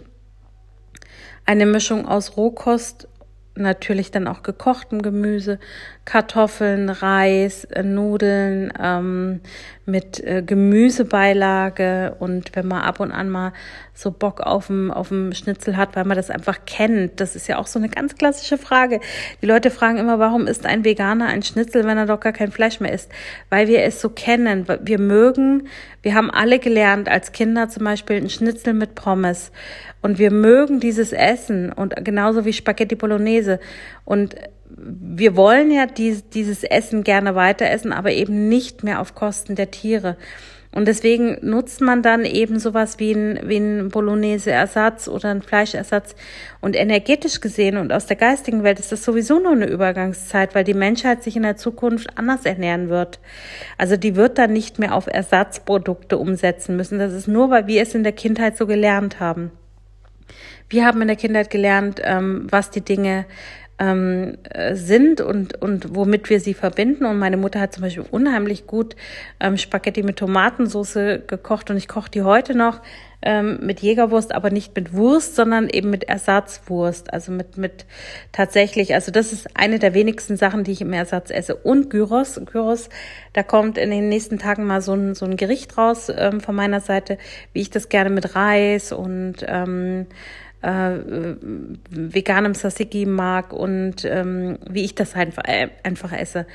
eine 1.47 1.65
Mischung 1.65 2.07
aus 2.07 2.37
Rohkost 2.37 3.07
natürlich 3.55 4.11
dann 4.11 4.27
auch 4.27 4.43
gekochtem 4.43 5.01
Gemüse, 5.01 5.59
Kartoffeln, 6.05 6.89
Reis, 6.89 7.63
äh, 7.65 7.83
Nudeln 7.83 8.71
ähm, 8.79 9.41
mit 9.85 10.23
äh, 10.23 10.43
Gemüsebeilage 10.45 12.15
und 12.19 12.55
wenn 12.55 12.67
man 12.67 12.81
ab 12.81 12.99
und 12.99 13.11
an 13.11 13.29
mal 13.29 13.53
so 13.93 14.11
Bock 14.11 14.41
auf 14.41 14.67
dem, 14.67 14.91
auf 14.91 15.07
dem 15.07 15.33
Schnitzel 15.33 15.77
hat, 15.77 15.95
weil 15.95 16.03
man 16.03 16.17
das 16.17 16.29
einfach 16.29 16.59
kennt. 16.65 17.21
Das 17.21 17.35
ist 17.35 17.47
ja 17.47 17.57
auch 17.57 17.67
so 17.67 17.79
eine 17.79 17.89
ganz 17.89 18.15
klassische 18.15 18.57
Frage. 18.57 18.99
Die 19.41 19.45
Leute 19.45 19.71
fragen 19.71 19.97
immer, 19.97 20.19
warum 20.19 20.47
isst 20.47 20.65
ein 20.65 20.83
Veganer 20.83 21.27
ein 21.27 21.43
Schnitzel, 21.43 21.85
wenn 21.85 21.97
er 21.97 22.05
doch 22.05 22.19
gar 22.19 22.33
kein 22.33 22.51
Fleisch 22.51 22.79
mehr 22.79 22.91
isst? 22.91 23.11
Weil 23.49 23.67
wir 23.67 23.83
es 23.83 24.01
so 24.01 24.09
kennen. 24.09 24.67
Wir 24.81 24.99
mögen, 24.99 25.67
wir 26.01 26.13
haben 26.13 26.29
alle 26.29 26.59
gelernt, 26.59 27.07
als 27.07 27.31
Kinder 27.31 27.69
zum 27.69 27.85
Beispiel 27.85 28.17
ein 28.17 28.29
Schnitzel 28.29 28.73
mit 28.73 28.95
Pommes. 28.95 29.51
Und 30.05 30.19
wir 30.19 30.29
mögen 30.29 30.79
dieses 30.79 31.13
Essen 31.13 31.71
und 31.71 31.95
genauso 32.05 32.45
wie 32.45 32.53
Spaghetti 32.53 32.93
Bolognese. 32.93 33.59
Und 34.03 34.35
wir 34.69 35.35
wollen 35.35 35.71
ja 35.71 35.87
dies, 35.87 36.29
dieses 36.29 36.63
Essen 36.63 37.03
gerne 37.03 37.33
weiter 37.33 37.67
essen, 37.71 37.91
aber 37.91 38.11
eben 38.11 38.47
nicht 38.47 38.83
mehr 38.83 39.01
auf 39.01 39.15
Kosten 39.15 39.55
der 39.55 39.71
Tiere. 39.71 40.15
Und 40.71 40.87
deswegen 40.87 41.39
nutzt 41.41 41.81
man 41.81 42.03
dann 42.03 42.23
eben 42.23 42.59
sowas 42.59 42.99
wie 42.99 43.13
ein, 43.13 43.39
wie 43.45 43.57
ein 43.57 43.89
Bolognese-Ersatz 43.89 45.07
oder 45.07 45.31
ein 45.31 45.41
Fleischersatz. 45.41 46.13
Und 46.61 46.75
energetisch 46.75 47.41
gesehen 47.41 47.75
und 47.75 47.91
aus 47.91 48.05
der 48.05 48.17
geistigen 48.17 48.61
Welt 48.61 48.79
ist 48.79 48.91
das 48.91 49.03
sowieso 49.03 49.39
nur 49.39 49.53
eine 49.53 49.67
Übergangszeit, 49.67 50.53
weil 50.53 50.65
die 50.65 50.75
Menschheit 50.75 51.23
sich 51.23 51.35
in 51.35 51.41
der 51.41 51.57
Zukunft 51.57 52.15
anders 52.15 52.45
ernähren 52.45 52.89
wird. 52.89 53.19
Also 53.79 53.97
die 53.97 54.15
wird 54.15 54.37
dann 54.37 54.53
nicht 54.53 54.77
mehr 54.77 54.93
auf 54.93 55.07
Ersatzprodukte 55.07 56.19
umsetzen 56.19 56.75
müssen. 56.75 56.99
Das 56.99 57.11
ist 57.11 57.27
nur, 57.27 57.49
weil 57.49 57.65
wir 57.65 57.81
es 57.81 57.95
in 57.95 58.03
der 58.03 58.13
Kindheit 58.13 58.55
so 58.55 58.67
gelernt 58.67 59.19
haben. 59.19 59.49
Wir 60.69 60.85
haben 60.85 61.01
in 61.01 61.07
der 61.07 61.17
Kindheit 61.17 61.49
gelernt, 61.49 62.01
ähm, 62.03 62.47
was 62.49 62.71
die 62.71 62.81
Dinge 62.81 63.25
ähm, 63.77 64.37
äh, 64.49 64.75
sind 64.75 65.19
und, 65.19 65.61
und 65.61 65.95
womit 65.95 66.29
wir 66.29 66.39
sie 66.39 66.53
verbinden. 66.53 67.05
Und 67.05 67.19
meine 67.19 67.37
Mutter 67.37 67.59
hat 67.59 67.73
zum 67.73 67.83
Beispiel 67.83 68.05
unheimlich 68.09 68.67
gut 68.67 68.95
ähm, 69.39 69.57
Spaghetti 69.57 70.01
mit 70.01 70.17
Tomatensauce 70.17 71.19
gekocht 71.27 71.69
und 71.69 71.77
ich 71.77 71.87
koche 71.87 72.09
die 72.09 72.21
heute 72.21 72.55
noch 72.55 72.81
ähm, 73.21 73.59
mit 73.61 73.81
Jägerwurst, 73.81 74.33
aber 74.33 74.49
nicht 74.49 74.75
mit 74.75 74.93
Wurst, 74.93 75.35
sondern 75.35 75.67
eben 75.67 75.89
mit 75.89 76.05
Ersatzwurst. 76.05 77.11
Also 77.11 77.33
mit, 77.33 77.57
mit 77.57 77.85
tatsächlich, 78.31 78.93
also 78.93 79.11
das 79.11 79.33
ist 79.33 79.57
eine 79.57 79.79
der 79.79 79.93
wenigsten 79.93 80.37
Sachen, 80.37 80.63
die 80.63 80.71
ich 80.71 80.81
im 80.81 80.93
Ersatz 80.93 81.29
esse. 81.29 81.55
Und 81.55 81.89
Gyros, 81.89 82.39
Gyros, 82.45 82.89
da 83.33 83.43
kommt 83.43 83.77
in 83.77 83.89
den 83.89 84.07
nächsten 84.07 84.39
Tagen 84.39 84.65
mal 84.65 84.81
so 84.81 84.93
ein, 84.93 85.15
so 85.15 85.25
ein 85.25 85.35
Gericht 85.35 85.77
raus 85.77 86.09
ähm, 86.15 86.39
von 86.39 86.55
meiner 86.55 86.79
Seite, 86.79 87.17
wie 87.51 87.61
ich 87.61 87.71
das 87.71 87.89
gerne 87.89 88.09
mit 88.09 88.35
Reis 88.35 88.93
und 88.93 89.37
ähm, 89.47 90.05
äh, 90.65 91.35
veganem 91.89 92.53
Tzatziki 92.53 93.05
mag 93.05 93.53
und 93.53 94.03
ähm, 94.05 94.57
wie 94.67 94.83
ich 94.83 94.95
das 94.95 95.15
einfach, 95.15 95.43
äh, 95.45 95.69
einfach 95.83 96.11
esse. 96.11 96.47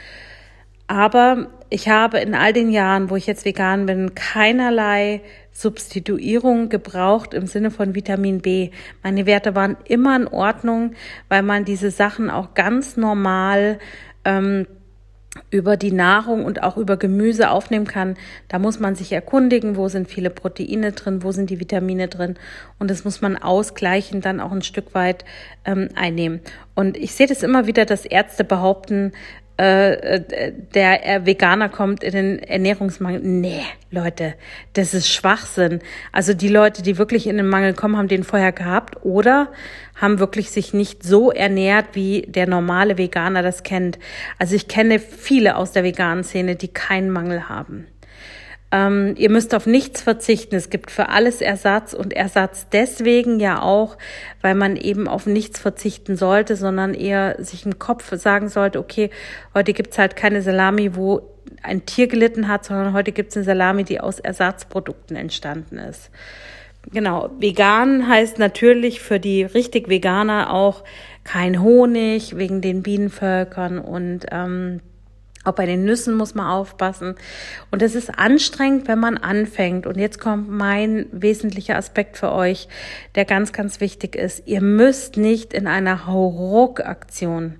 Aber 0.86 1.46
ich 1.68 1.88
habe 1.88 2.18
in 2.18 2.34
all 2.34 2.52
den 2.52 2.70
Jahren, 2.70 3.10
wo 3.10 3.16
ich 3.16 3.28
jetzt 3.28 3.44
vegan 3.44 3.86
bin, 3.86 4.16
keinerlei 4.16 5.20
Substituierung 5.52 6.68
gebraucht 6.68 7.32
im 7.32 7.46
Sinne 7.46 7.70
von 7.70 7.94
Vitamin 7.94 8.40
B. 8.40 8.70
Meine 9.04 9.26
Werte 9.26 9.54
waren 9.54 9.76
immer 9.84 10.16
in 10.16 10.26
Ordnung, 10.26 10.94
weil 11.28 11.42
man 11.42 11.64
diese 11.64 11.92
Sachen 11.92 12.28
auch 12.28 12.54
ganz 12.54 12.96
normal 12.96 13.78
ähm, 14.24 14.66
über 15.50 15.76
die 15.76 15.92
Nahrung 15.92 16.44
und 16.44 16.62
auch 16.62 16.76
über 16.76 16.96
Gemüse 16.96 17.50
aufnehmen 17.50 17.86
kann, 17.86 18.16
da 18.48 18.58
muss 18.58 18.80
man 18.80 18.96
sich 18.96 19.12
erkundigen, 19.12 19.76
wo 19.76 19.88
sind 19.88 20.08
viele 20.08 20.30
Proteine 20.30 20.90
drin, 20.90 21.22
wo 21.22 21.30
sind 21.30 21.50
die 21.50 21.60
Vitamine 21.60 22.08
drin 22.08 22.34
und 22.80 22.90
das 22.90 23.04
muss 23.04 23.20
man 23.20 23.36
ausgleichen, 23.36 24.20
dann 24.20 24.40
auch 24.40 24.50
ein 24.50 24.62
Stück 24.62 24.92
weit 24.92 25.24
ähm, 25.64 25.88
einnehmen. 25.94 26.40
Und 26.74 26.96
ich 26.96 27.14
sehe 27.14 27.28
das 27.28 27.44
immer 27.44 27.66
wieder, 27.66 27.84
dass 27.84 28.04
Ärzte 28.04 28.42
behaupten, 28.42 29.12
äh, 29.60 30.52
der 30.74 31.26
Veganer 31.26 31.68
kommt 31.68 32.02
in 32.02 32.12
den 32.12 32.38
Ernährungsmangel. 32.38 33.20
Nee, 33.22 33.62
Leute, 33.90 34.34
das 34.72 34.94
ist 34.94 35.12
Schwachsinn. 35.12 35.80
Also 36.12 36.32
die 36.32 36.48
Leute, 36.48 36.82
die 36.82 36.96
wirklich 36.96 37.26
in 37.26 37.36
den 37.36 37.48
Mangel 37.48 37.74
kommen, 37.74 37.96
haben 37.96 38.08
den 38.08 38.24
vorher 38.24 38.52
gehabt 38.52 39.04
oder 39.04 39.52
haben 39.94 40.18
wirklich 40.18 40.50
sich 40.50 40.72
nicht 40.72 41.02
so 41.02 41.30
ernährt, 41.30 41.88
wie 41.92 42.22
der 42.22 42.46
normale 42.46 42.96
Veganer 42.96 43.42
das 43.42 43.62
kennt. 43.62 43.98
Also 44.38 44.54
ich 44.54 44.66
kenne 44.66 44.98
viele 44.98 45.56
aus 45.56 45.72
der 45.72 45.84
veganen 45.84 46.24
Szene, 46.24 46.56
die 46.56 46.68
keinen 46.68 47.10
Mangel 47.10 47.48
haben. 47.48 47.86
Ähm, 48.72 49.14
ihr 49.16 49.30
müsst 49.30 49.54
auf 49.54 49.66
nichts 49.66 50.00
verzichten. 50.00 50.54
Es 50.54 50.70
gibt 50.70 50.90
für 50.90 51.08
alles 51.08 51.40
Ersatz 51.40 51.92
und 51.92 52.12
Ersatz 52.12 52.68
deswegen 52.70 53.40
ja 53.40 53.62
auch, 53.62 53.98
weil 54.42 54.54
man 54.54 54.76
eben 54.76 55.08
auf 55.08 55.26
nichts 55.26 55.58
verzichten 55.58 56.16
sollte, 56.16 56.54
sondern 56.54 56.94
eher 56.94 57.42
sich 57.42 57.66
im 57.66 57.78
Kopf 57.78 58.14
sagen 58.16 58.48
sollte, 58.48 58.78
okay, 58.78 59.10
heute 59.54 59.72
gibt's 59.72 59.98
halt 59.98 60.14
keine 60.14 60.42
Salami, 60.42 60.94
wo 60.94 61.22
ein 61.62 61.84
Tier 61.84 62.06
gelitten 62.06 62.46
hat, 62.46 62.64
sondern 62.64 62.92
heute 62.92 63.12
gibt's 63.12 63.36
eine 63.36 63.44
Salami, 63.44 63.84
die 63.84 64.00
aus 64.00 64.20
Ersatzprodukten 64.20 65.16
entstanden 65.16 65.78
ist. 65.78 66.10
Genau, 66.92 67.30
vegan 67.38 68.08
heißt 68.08 68.38
natürlich 68.38 69.00
für 69.00 69.20
die 69.20 69.42
richtig 69.42 69.88
Veganer 69.88 70.52
auch 70.52 70.82
kein 71.24 71.60
Honig 71.60 72.36
wegen 72.36 72.62
den 72.62 72.82
Bienenvölkern 72.82 73.78
und 73.78 74.26
ähm, 74.30 74.80
auch 75.44 75.52
bei 75.52 75.64
den 75.64 75.84
Nüssen 75.84 76.16
muss 76.16 76.34
man 76.34 76.46
aufpassen. 76.46 77.14
Und 77.70 77.82
es 77.82 77.94
ist 77.94 78.18
anstrengend, 78.18 78.88
wenn 78.88 78.98
man 78.98 79.16
anfängt. 79.16 79.86
Und 79.86 79.96
jetzt 79.96 80.20
kommt 80.20 80.50
mein 80.50 81.06
wesentlicher 81.12 81.76
Aspekt 81.76 82.18
für 82.18 82.32
euch, 82.32 82.68
der 83.14 83.24
ganz, 83.24 83.52
ganz 83.52 83.80
wichtig 83.80 84.16
ist. 84.16 84.46
Ihr 84.46 84.60
müsst 84.60 85.16
nicht 85.16 85.54
in 85.54 85.66
einer 85.66 86.06
Hauruck-Aktion 86.06 87.56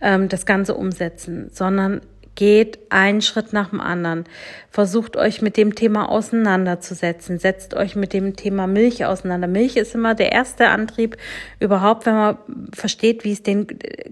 ähm, 0.00 0.28
das 0.28 0.46
Ganze 0.46 0.74
umsetzen, 0.74 1.50
sondern 1.52 2.00
geht 2.34 2.78
einen 2.88 3.20
Schritt 3.20 3.52
nach 3.52 3.70
dem 3.70 3.80
anderen. 3.80 4.24
Versucht 4.70 5.18
euch 5.18 5.42
mit 5.42 5.58
dem 5.58 5.74
Thema 5.74 6.08
auseinanderzusetzen. 6.08 7.38
Setzt 7.38 7.74
euch 7.74 7.94
mit 7.94 8.14
dem 8.14 8.36
Thema 8.36 8.66
Milch 8.66 9.04
auseinander. 9.04 9.46
Milch 9.46 9.76
ist 9.76 9.94
immer 9.94 10.14
der 10.14 10.32
erste 10.32 10.68
Antrieb 10.68 11.18
überhaupt, 11.60 12.06
wenn 12.06 12.14
man 12.14 12.38
versteht, 12.72 13.24
wie 13.24 13.32
es 13.32 13.42
den 13.42 13.66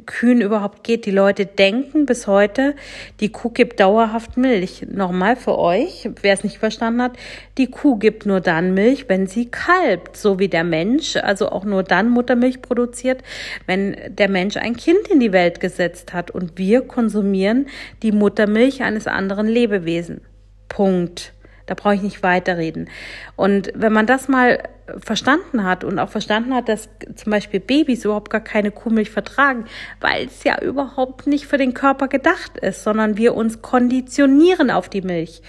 Kühen 0.05 0.43
überhaupt 0.43 0.85
geht. 0.85 1.07
Die 1.07 1.11
Leute 1.11 1.47
denken 1.47 2.05
bis 2.05 2.27
heute, 2.27 2.75
die 3.21 3.31
Kuh 3.31 3.49
gibt 3.49 3.81
dauerhaft 3.81 4.37
Milch. 4.37 4.87
Nochmal 4.91 5.37
für 5.37 5.59
euch, 5.59 6.11
wer 6.21 6.35
es 6.35 6.45
nicht 6.45 6.59
verstanden 6.59 7.01
hat, 7.01 7.13
die 7.57 7.69
Kuh 7.69 7.97
gibt 7.97 8.27
nur 8.27 8.41
dann 8.41 8.75
Milch, 8.75 9.09
wenn 9.09 9.27
sie 9.27 9.47
kalbt, 9.47 10.19
so 10.19 10.39
wie 10.39 10.49
der 10.49 10.65
Mensch, 10.65 11.17
also 11.17 11.51
auch 11.51 11.65
nur 11.65 11.83
dann 11.83 12.11
Muttermilch 12.11 12.61
produziert, 12.61 13.23
wenn 13.67 13.97
der 14.09 14.29
Mensch 14.29 14.59
ein 14.59 14.77
Kind 14.77 15.09
in 15.09 15.21
die 15.21 15.33
Welt 15.33 15.61
gesetzt 15.61 16.13
hat. 16.13 16.31
Und 16.31 16.59
wir 16.59 16.83
konsumieren 16.83 17.67
die 18.03 18.10
Muttermilch 18.13 18.83
eines 18.83 19.07
anderen 19.07 19.47
Lebewesen. 19.47 20.23
Punkt. 20.69 21.33
Da 21.71 21.75
brauche 21.75 21.95
ich 21.95 22.03
nicht 22.03 22.25
weiterreden. 22.25 22.89
Und 23.37 23.71
wenn 23.77 23.93
man 23.93 24.07
das 24.07 24.27
mal 24.27 24.59
verstanden 24.99 25.63
hat 25.63 25.85
und 25.85 26.01
auch 26.01 26.09
verstanden 26.09 26.53
hat, 26.53 26.69
dass 26.69 26.89
zum 27.15 27.31
Beispiel 27.31 27.61
Babys 27.61 28.05
überhaupt 28.05 28.29
gar 28.29 28.41
keine 28.41 28.73
Kuhmilch 28.73 29.11
vertragen, 29.11 29.67
weil 30.01 30.27
es 30.27 30.43
ja 30.43 30.61
überhaupt 30.61 31.29
nicht 31.29 31.47
für 31.47 31.59
den 31.59 31.73
Körper 31.73 32.09
gedacht 32.09 32.59
ist, 32.59 32.83
sondern 32.83 33.17
wir 33.17 33.37
uns 33.37 33.63
konditionieren 33.63 34.73
auf 34.73 34.89
die 34.89 35.03
Milch. 35.03 35.43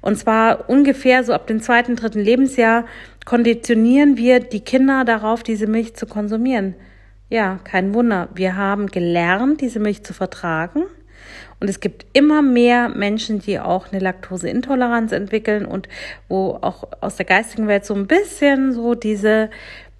Und 0.00 0.16
zwar 0.16 0.68
ungefähr 0.68 1.22
so 1.22 1.32
ab 1.32 1.46
dem 1.46 1.62
zweiten, 1.62 1.94
dritten 1.94 2.20
Lebensjahr 2.20 2.84
konditionieren 3.24 4.16
wir 4.16 4.40
die 4.40 4.64
Kinder 4.64 5.04
darauf, 5.04 5.44
diese 5.44 5.68
Milch 5.68 5.94
zu 5.94 6.06
konsumieren. 6.06 6.74
Ja, 7.28 7.60
kein 7.62 7.94
Wunder. 7.94 8.28
Wir 8.34 8.56
haben 8.56 8.88
gelernt, 8.88 9.60
diese 9.60 9.78
Milch 9.78 10.02
zu 10.02 10.14
vertragen 10.14 10.82
und 11.60 11.68
es 11.68 11.80
gibt 11.80 12.06
immer 12.12 12.42
mehr 12.42 12.88
Menschen, 12.88 13.40
die 13.40 13.60
auch 13.60 13.92
eine 13.92 14.00
Laktoseintoleranz 14.00 15.12
entwickeln 15.12 15.64
und 15.64 15.88
wo 16.28 16.58
auch 16.60 16.88
aus 17.00 17.16
der 17.16 17.26
geistigen 17.26 17.68
Welt 17.68 17.84
so 17.84 17.94
ein 17.94 18.06
bisschen 18.06 18.72
so 18.72 18.94
diese 18.94 19.50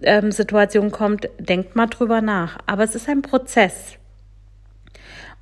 ähm, 0.02 0.32
Situation 0.32 0.90
kommt. 0.90 1.28
Denkt 1.38 1.76
mal 1.76 1.86
drüber 1.86 2.20
nach. 2.20 2.58
Aber 2.66 2.84
es 2.84 2.94
ist 2.94 3.08
ein 3.08 3.22
Prozess. 3.22 3.96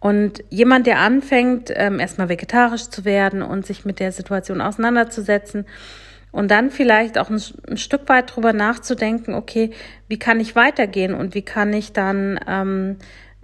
Und 0.01 0.45
jemand, 0.49 0.87
der 0.87 1.01
anfängt, 1.01 1.73
ähm, 1.75 1.99
erstmal 1.99 2.29
vegetarisch 2.29 2.89
zu 2.89 3.05
werden 3.05 3.43
und 3.43 3.67
sich 3.67 3.85
mit 3.85 4.01
der 4.01 4.13
Situation 4.13 4.61
auseinanderzusetzen, 4.61 5.67
und 6.31 6.51
dann 6.51 6.71
vielleicht 6.71 7.19
auch 7.19 7.31
ein, 7.31 7.41
ein, 7.69 7.77
Stück 7.79 8.09
weit 8.09 8.35
drüber 8.35 8.53
nachzudenken, 8.53 9.35
okay, 9.35 9.71
wie 10.09 10.19
kann 10.19 10.41
ich 10.41 10.55
weitergehen 10.55 11.15
und 11.15 11.35
wie 11.35 11.43
kann 11.43 11.73
ich 11.73 11.93
dann 11.93 12.39
ähm, 12.47 12.97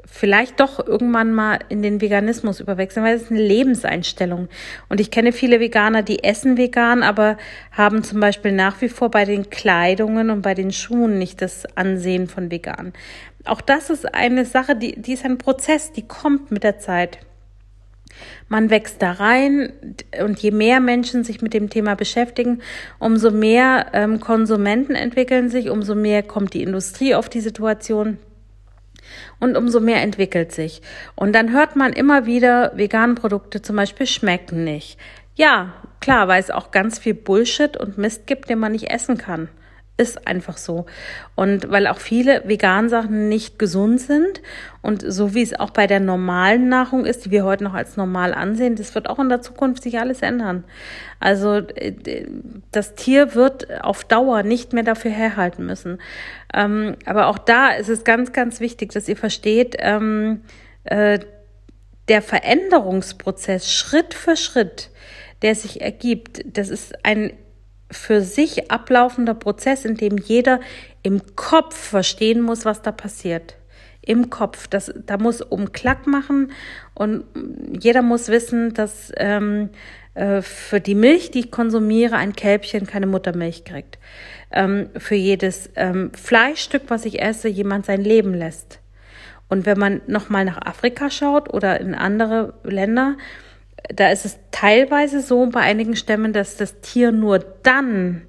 vielleicht 0.07 0.61
doch 0.61 0.87
irgendwann 0.87 1.33
mal 1.33 1.59
in 1.69 1.83
den 1.83 2.01
Veganismus 2.01 2.61
überwechseln, 2.61 3.05
weil 3.05 3.17
es 3.17 3.23
ist 3.23 3.31
eine 3.31 3.41
Lebenseinstellung. 3.41 4.49
Und 4.89 5.01
ich 5.01 5.11
kenne 5.11 5.33
viele 5.33 5.61
Veganer, 5.61 6.03
die 6.03 6.23
essen 6.23 6.57
vegan, 6.57 7.03
aber 7.03 7.39
haben 7.73 8.03
zum 8.03 8.21
Beispiel 8.21 8.53
nach 8.53 8.81
wie 8.81 8.89
vor 8.89 9.11
bei 9.11 9.25
den 9.25 9.51
Kleidungen 9.51 10.31
und 10.31 10.43
bei 10.43 10.55
den 10.55 10.73
Schuhen 10.73 11.19
nicht 11.19 11.41
das 11.43 11.65
Ansehen 11.77 12.29
von 12.29 12.51
vegan. 12.51 12.93
Auch 13.45 13.61
das 13.61 13.91
ist 13.91 14.15
eine 14.15 14.45
Sache, 14.45 14.77
die, 14.77 15.01
die 15.01 15.15
ist 15.15 15.25
ein 15.25 15.39
Prozess, 15.39 15.93
die 15.93 16.07
kommt 16.07 16.51
mit 16.51 16.65
der 16.65 16.79
Zeit. 16.79 17.19
Man 18.49 18.71
wächst 18.71 19.03
da 19.03 19.13
rein 19.13 19.73
und 20.23 20.39
je 20.39 20.53
mehr 20.53 20.79
Menschen 20.79 21.25
sich 21.25 21.43
mit 21.43 21.55
dem 21.55 21.71
Thema 21.71 21.97
beschäftigen, 21.97 22.61
umso 23.01 23.31
mehr 23.31 23.87
ähm, 23.93 24.21
Konsumenten 24.21 24.95
entwickeln 24.95 25.49
sich, 25.49 25.71
umso 25.71 25.95
mehr 25.95 26.23
kommt 26.23 26.55
die 26.55 26.63
Industrie 26.63 27.15
auf 27.15 27.29
die 27.29 27.41
Situation 27.41 28.19
und 29.41 29.57
umso 29.57 29.81
mehr 29.81 30.03
entwickelt 30.03 30.53
sich. 30.53 30.83
Und 31.15 31.35
dann 31.35 31.53
hört 31.53 31.77
man 31.77 31.93
immer 31.93 32.27
wieder, 32.27 32.73
vegane 32.75 33.15
Produkte 33.15 33.63
zum 33.63 33.77
Beispiel 33.77 34.07
schmecken 34.07 34.65
nicht. 34.65 34.99
Ja, 35.35 35.75
klar, 36.01 36.29
weil 36.29 36.41
es 36.41 36.51
auch 36.51 36.71
ganz 36.71 36.99
viel 36.99 37.15
Bullshit 37.15 37.77
und 37.77 37.99
Mist 37.99 38.27
gibt, 38.27 38.49
den 38.49 38.59
man 38.59 38.73
nicht 38.73 38.91
essen 38.91 39.19
kann. 39.19 39.49
Ist 39.97 40.27
einfach 40.27 40.57
so. 40.57 40.87
Und 41.37 41.71
weil 41.71 41.87
auch 41.87 41.99
viele 41.99 42.43
vegan 42.49 42.89
Sachen 42.89 43.29
nicht 43.29 43.61
gesund 43.61 44.01
sind 44.01 44.43
und 44.83 45.05
so 45.07 45.35
wie 45.35 45.43
es 45.43 45.55
auch 45.59 45.71
bei 45.71 45.87
der 45.87 46.01
normalen 46.01 46.69
Nahrung 46.69 47.05
ist, 47.05 47.25
die 47.25 47.31
wir 47.31 47.45
heute 47.45 47.63
noch 47.63 47.75
als 47.75 47.97
normal 47.97 48.35
ansehen, 48.35 48.75
das 48.75 48.97
wird 48.97 49.09
auch 49.09 49.21
in 49.21 49.29
der 49.29 49.41
Zukunft 49.41 49.85
sich 49.85 50.01
alles 50.01 50.21
ändern. 50.21 50.65
Also 51.21 51.59
äh, 51.59 52.27
das 52.73 52.97
Tier 52.97 53.37
wird 53.37 53.83
auf 53.85 54.03
Dauer 54.03 54.43
nicht 54.43 54.73
mehr 54.73 54.83
dafür 54.83 55.13
herhalten 55.13 55.65
müssen. 55.65 55.99
Ähm, 56.53 56.97
aber 57.07 57.29
auch 57.29 57.39
da 57.39 57.71
ist 57.71 57.89
es 57.89 58.03
ganz, 58.03 58.33
ganz 58.33 58.59
wichtig, 58.59 58.91
dass 58.93 59.09
ihr 59.09 59.17
versteht, 59.17 59.77
ähm, 59.79 60.41
äh, 60.83 61.21
der 62.09 62.21
Veränderungsprozess 62.21 63.73
Schritt 63.73 64.13
für 64.13 64.37
Schritt, 64.37 64.91
der 65.43 65.55
sich 65.55 65.81
ergibt. 65.81 66.43
Das 66.45 66.69
ist 66.69 66.95
ein 67.05 67.33
für 67.95 68.21
sich 68.21 68.71
ablaufender 68.71 69.35
Prozess, 69.35 69.85
in 69.85 69.97
dem 69.97 70.19
jeder 70.19 70.61
im 71.03 71.23
Kopf 71.37 71.77
verstehen 71.77 72.41
muss, 72.41 72.65
was 72.65 72.83
da 72.83 72.93
passiert. 72.93 73.57
Im 74.03 74.29
Kopf. 74.31 74.67
Das, 74.67 74.93
da 75.07 75.17
muss 75.17 75.41
um 75.41 75.73
Klack 75.73 76.07
machen 76.07 76.53
und 76.95 77.25
jeder 77.81 78.03
muss 78.03 78.29
wissen, 78.29 78.75
dass 78.75 79.13
ähm, 79.17 79.71
äh, 80.15 80.43
für 80.43 80.81
die 80.81 80.95
Milch, 80.95 81.31
die 81.31 81.41
ich 81.41 81.51
konsumiere, 81.51 82.17
ein 82.17 82.35
Kälbchen 82.35 82.87
keine 82.87 83.07
Muttermilch 83.07 83.65
kriegt. 83.65 83.99
Ähm, 84.51 84.91
für 84.97 85.15
jedes 85.15 85.71
ähm, 85.77 86.13
Fleischstück, 86.13 86.83
was 86.89 87.05
ich 87.05 87.21
esse, 87.21 87.49
jemand 87.49 87.87
sein 87.87 88.03
Leben 88.03 88.35
lässt. 88.35 88.81
Und 89.49 89.67
wenn 89.67 89.79
man 89.79 90.01
nochmal 90.07 90.45
nach 90.45 90.61
Afrika 90.65 91.11
schaut 91.11 91.53
oder 91.53 91.81
in 91.81 91.95
andere 91.95 92.55
Länder, 92.65 93.17
da 93.89 94.11
ist 94.11 94.25
es 94.25 94.39
teilweise 94.51 95.21
so 95.21 95.47
bei 95.47 95.61
einigen 95.61 95.97
Stämmen, 95.97 96.33
dass 96.33 96.57
das 96.57 96.81
Tier 96.81 97.13
nur 97.13 97.39
dann 97.39 98.23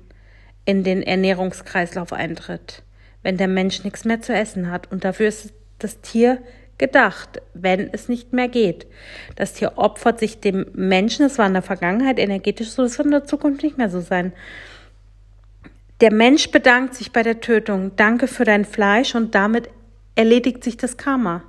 in 0.65 0.83
den 0.83 1.01
Ernährungskreislauf 1.01 2.11
eintritt, 2.11 2.83
wenn 3.23 3.37
der 3.37 3.47
Mensch 3.47 3.83
nichts 3.83 4.05
mehr 4.05 4.21
zu 4.21 4.33
essen 4.33 4.69
hat. 4.71 4.91
Und 4.91 5.05
dafür 5.05 5.27
ist 5.27 5.53
das 5.79 6.01
Tier 6.01 6.39
gedacht, 6.77 7.41
wenn 7.53 7.89
es 7.93 8.09
nicht 8.09 8.33
mehr 8.33 8.49
geht. 8.49 8.85
Das 9.35 9.53
Tier 9.53 9.77
opfert 9.77 10.19
sich 10.19 10.41
dem 10.41 10.65
Menschen, 10.73 11.23
das 11.23 11.37
war 11.37 11.47
in 11.47 11.53
der 11.53 11.61
Vergangenheit 11.61 12.19
energetisch 12.19 12.71
so, 12.71 12.83
das 12.83 12.97
wird 12.97 13.05
in 13.05 13.11
der 13.11 13.23
Zukunft 13.23 13.63
nicht 13.63 13.77
mehr 13.77 13.89
so 13.89 14.01
sein. 14.01 14.33
Der 16.01 16.11
Mensch 16.11 16.51
bedankt 16.51 16.95
sich 16.95 17.13
bei 17.13 17.23
der 17.23 17.39
Tötung, 17.39 17.95
danke 17.95 18.27
für 18.27 18.43
dein 18.43 18.65
Fleisch 18.65 19.15
und 19.15 19.33
damit 19.33 19.69
erledigt 20.15 20.63
sich 20.63 20.75
das 20.75 20.97
Karma. 20.97 21.43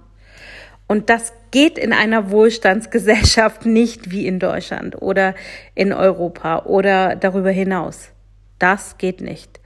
Und 0.88 1.10
das 1.10 1.32
geht 1.50 1.78
in 1.78 1.92
einer 1.92 2.30
Wohlstandsgesellschaft 2.30 3.66
nicht 3.66 4.10
wie 4.10 4.26
in 4.26 4.38
Deutschland 4.38 5.00
oder 5.00 5.34
in 5.74 5.92
Europa 5.92 6.64
oder 6.64 7.16
darüber 7.16 7.50
hinaus. 7.50 8.10
Das 8.58 8.98
geht 8.98 9.20
nicht. 9.20 9.60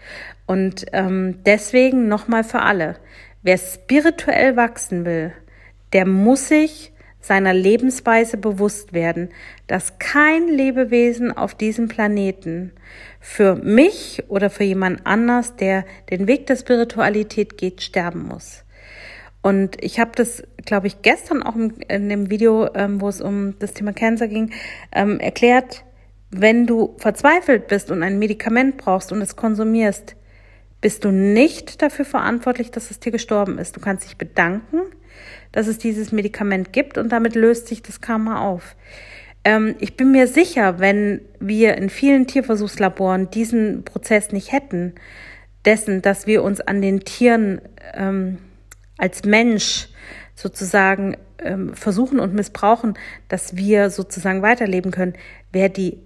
Und 0.46 0.86
ähm, 0.92 1.40
deswegen 1.44 2.08
nochmal 2.08 2.42
für 2.42 2.62
alle, 2.62 2.96
wer 3.42 3.58
spirituell 3.58 4.56
wachsen 4.56 5.04
will, 5.04 5.32
der 5.92 6.06
muss 6.06 6.48
sich 6.48 6.92
seiner 7.20 7.52
Lebensweise 7.52 8.38
bewusst 8.38 8.92
werden, 8.92 9.28
dass 9.66 9.98
kein 9.98 10.48
Lebewesen 10.48 11.36
auf 11.36 11.54
diesem 11.54 11.88
Planeten 11.88 12.72
für 13.20 13.56
mich 13.56 14.24
oder 14.28 14.48
für 14.48 14.64
jemand 14.64 15.06
anders, 15.06 15.54
der 15.56 15.84
den 16.10 16.26
Weg 16.26 16.46
der 16.46 16.56
Spiritualität 16.56 17.58
geht, 17.58 17.82
sterben 17.82 18.26
muss. 18.26 18.64
Und 19.42 19.82
ich 19.82 19.98
habe 19.98 20.10
das, 20.14 20.42
glaube 20.64 20.86
ich, 20.86 21.02
gestern 21.02 21.42
auch 21.42 21.56
in 21.56 22.08
dem 22.08 22.30
Video, 22.30 22.68
ähm, 22.74 23.00
wo 23.00 23.08
es 23.08 23.20
um 23.20 23.58
das 23.58 23.72
Thema 23.72 23.92
Cancer 23.92 24.28
ging, 24.28 24.52
ähm, 24.92 25.18
erklärt, 25.18 25.84
wenn 26.30 26.66
du 26.66 26.94
verzweifelt 26.98 27.66
bist 27.66 27.90
und 27.90 28.02
ein 28.02 28.18
Medikament 28.18 28.76
brauchst 28.76 29.12
und 29.12 29.20
es 29.22 29.36
konsumierst, 29.36 30.14
bist 30.80 31.04
du 31.04 31.10
nicht 31.10 31.82
dafür 31.82 32.04
verantwortlich, 32.04 32.70
dass 32.70 32.90
es 32.90 33.00
dir 33.00 33.12
gestorben 33.12 33.58
ist. 33.58 33.76
Du 33.76 33.80
kannst 33.80 34.04
dich 34.04 34.16
bedanken, 34.16 34.78
dass 35.52 35.66
es 35.66 35.78
dieses 35.78 36.12
Medikament 36.12 36.72
gibt 36.72 36.98
und 36.98 37.10
damit 37.10 37.34
löst 37.34 37.66
sich 37.66 37.82
das 37.82 38.00
Karma 38.00 38.42
auf. 38.42 38.76
Ähm, 39.44 39.74
ich 39.80 39.96
bin 39.96 40.12
mir 40.12 40.26
sicher, 40.26 40.78
wenn 40.78 41.22
wir 41.38 41.76
in 41.76 41.90
vielen 41.90 42.26
Tierversuchslaboren 42.26 43.30
diesen 43.30 43.84
Prozess 43.84 44.32
nicht 44.32 44.52
hätten, 44.52 44.94
dessen, 45.64 46.02
dass 46.02 46.26
wir 46.26 46.42
uns 46.42 46.60
an 46.60 46.80
den 46.80 47.00
Tieren 47.00 47.60
ähm, 47.94 48.38
als 49.00 49.24
Mensch 49.24 49.88
sozusagen 50.34 51.16
ähm, 51.38 51.74
versuchen 51.74 52.20
und 52.20 52.34
missbrauchen, 52.34 52.94
dass 53.28 53.56
wir 53.56 53.90
sozusagen 53.90 54.42
weiterleben 54.42 54.90
können, 54.90 55.14
wäre 55.52 55.70
die 55.70 55.98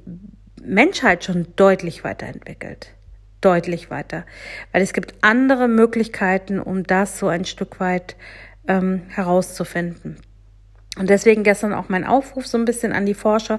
Menschheit 0.63 1.25
schon 1.25 1.49
deutlich 1.57 2.05
weiterentwickelt. 2.05 2.91
Deutlich 3.41 3.91
weiter. 3.91 4.25
Weil 4.73 4.83
es 4.83 4.93
gibt 4.93 5.15
andere 5.21 5.69
Möglichkeiten, 5.69 6.59
um 6.59 6.85
das 6.85 7.19
so 7.19 7.29
ein 7.29 7.45
Stück 7.45 7.81
weit 7.81 8.17
ähm, 8.67 9.03
herauszufinden. 9.09 10.17
Und 10.97 11.11
deswegen 11.11 11.43
gestern 11.43 11.75
auch 11.75 11.89
mein 11.89 12.05
Aufruf 12.05 12.47
so 12.47 12.57
ein 12.57 12.65
bisschen 12.65 12.93
an 12.93 13.05
die 13.05 13.15
Forscher, 13.15 13.59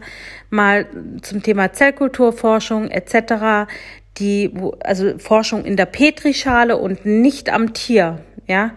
mal 0.50 0.88
zum 1.22 1.44
Thema 1.44 1.74
Zellkulturforschung 1.74 2.90
etc., 2.90 3.70
die, 4.18 4.54
also 4.80 5.18
Forschung 5.20 5.66
in 5.66 5.76
der 5.76 5.88
Petrischale 5.88 6.78
und 6.78 7.06
nicht 7.06 7.52
am 7.52 7.74
Tier, 7.74 8.24
ja, 8.48 8.72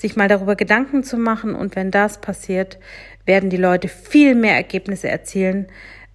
sich 0.00 0.16
mal 0.16 0.28
darüber 0.28 0.56
Gedanken 0.56 1.04
zu 1.04 1.16
machen. 1.16 1.54
Und 1.54 1.76
wenn 1.76 1.90
das 1.90 2.20
passiert, 2.20 2.78
werden 3.26 3.50
die 3.50 3.56
Leute 3.56 3.88
viel 3.88 4.34
mehr 4.34 4.54
Ergebnisse 4.54 5.08
erzielen 5.08 5.66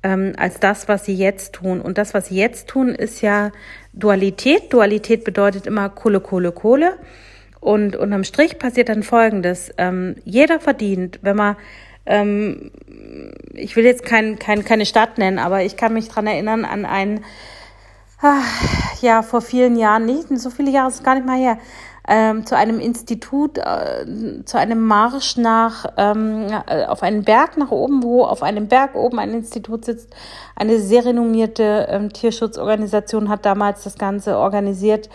ähm, 0.04 0.34
als 0.38 0.60
das, 0.60 0.88
was 0.88 1.06
sie 1.06 1.15
jetzt 1.15 1.54
tun. 1.54 1.82
Und 1.82 1.98
das, 1.98 2.13
was 2.13 2.28
sie 2.28 2.36
jetzt 2.36 2.67
tun, 2.67 2.89
ist 2.89 3.21
ja 3.21 3.52
Dualität. 3.93 4.74
Dualität 4.74 5.24
bedeutet 5.24 5.67
immer 5.67 5.89
Kohle, 5.89 6.19
Kohle, 6.19 6.52
Kohle. 6.52 6.98
Und 7.60 7.95
unterm 7.95 8.24
Strich 8.24 8.60
passiert 8.60 8.89
dann 8.89 9.04
Folgendes. 9.04 9.71
Ähm, 9.78 10.15
jeder 10.24 10.60
verdient, 10.60 11.19
wenn 11.21 11.36
man 11.36 11.56
ähm, 12.06 12.71
ich 13.54 13.76
will 13.76 13.86
jetzt 13.86 14.06
kein, 14.06 14.38
kein, 14.38 14.63
keine 14.63 14.86
Stadt 14.86 15.17
nennen, 15.17 15.39
aber 15.39 15.63
ich 15.63 15.78
kann 15.78 15.93
mich 15.93 16.08
dran 16.08 16.28
erinnern 16.28 16.65
an 16.65 16.86
ein, 16.86 17.24
ah, 18.21 18.41
ja, 19.02 19.21
vor 19.21 19.41
vielen 19.41 19.76
Jahren, 19.76 20.06
nicht 20.06 20.28
so 20.38 20.50
viele 20.50 20.71
Jahre 20.71 20.89
ist 20.89 21.04
gar 21.04 21.15
nicht 21.15 21.26
mal 21.26 21.39
her, 21.39 21.58
ähm, 22.08 22.46
zu 22.46 22.56
einem 22.56 22.80
Institut, 22.80 23.58
äh, 23.58 24.06
zu 24.46 24.58
einem 24.58 24.86
Marsch 24.86 25.38
nach 25.38 25.86
ähm, 25.98 26.48
äh, 26.68 26.86
auf 26.86 27.04
einen 27.04 27.24
Berg 27.24 27.58
nach 27.58 27.72
oben, 27.72 28.04
wo 28.04 28.24
auf 28.24 28.44
einem 28.44 28.68
Berg 28.68 28.96
oben 28.96 29.20
ein 29.20 29.34
Institut 29.34 29.86
sitzt. 29.86 30.15
Eine 30.56 30.80
sehr 30.80 31.06
renommierte 31.06 31.88
ähm, 31.89 32.13
Tierschutzorganisation 32.13 33.30
hat 33.30 33.46
damals 33.46 33.84
das 33.84 33.98
Ganze 33.98 34.38
organisiert 34.38 35.10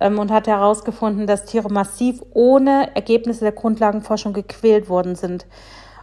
ähm, 0.00 0.18
und 0.18 0.32
hat 0.32 0.46
herausgefunden, 0.48 1.26
dass 1.26 1.44
Tiere 1.44 1.70
massiv 1.70 2.20
ohne 2.32 2.94
Ergebnisse 2.94 3.44
der 3.44 3.52
Grundlagenforschung 3.52 4.32
gequält 4.32 4.88
worden 4.88 5.14
sind. 5.14 5.46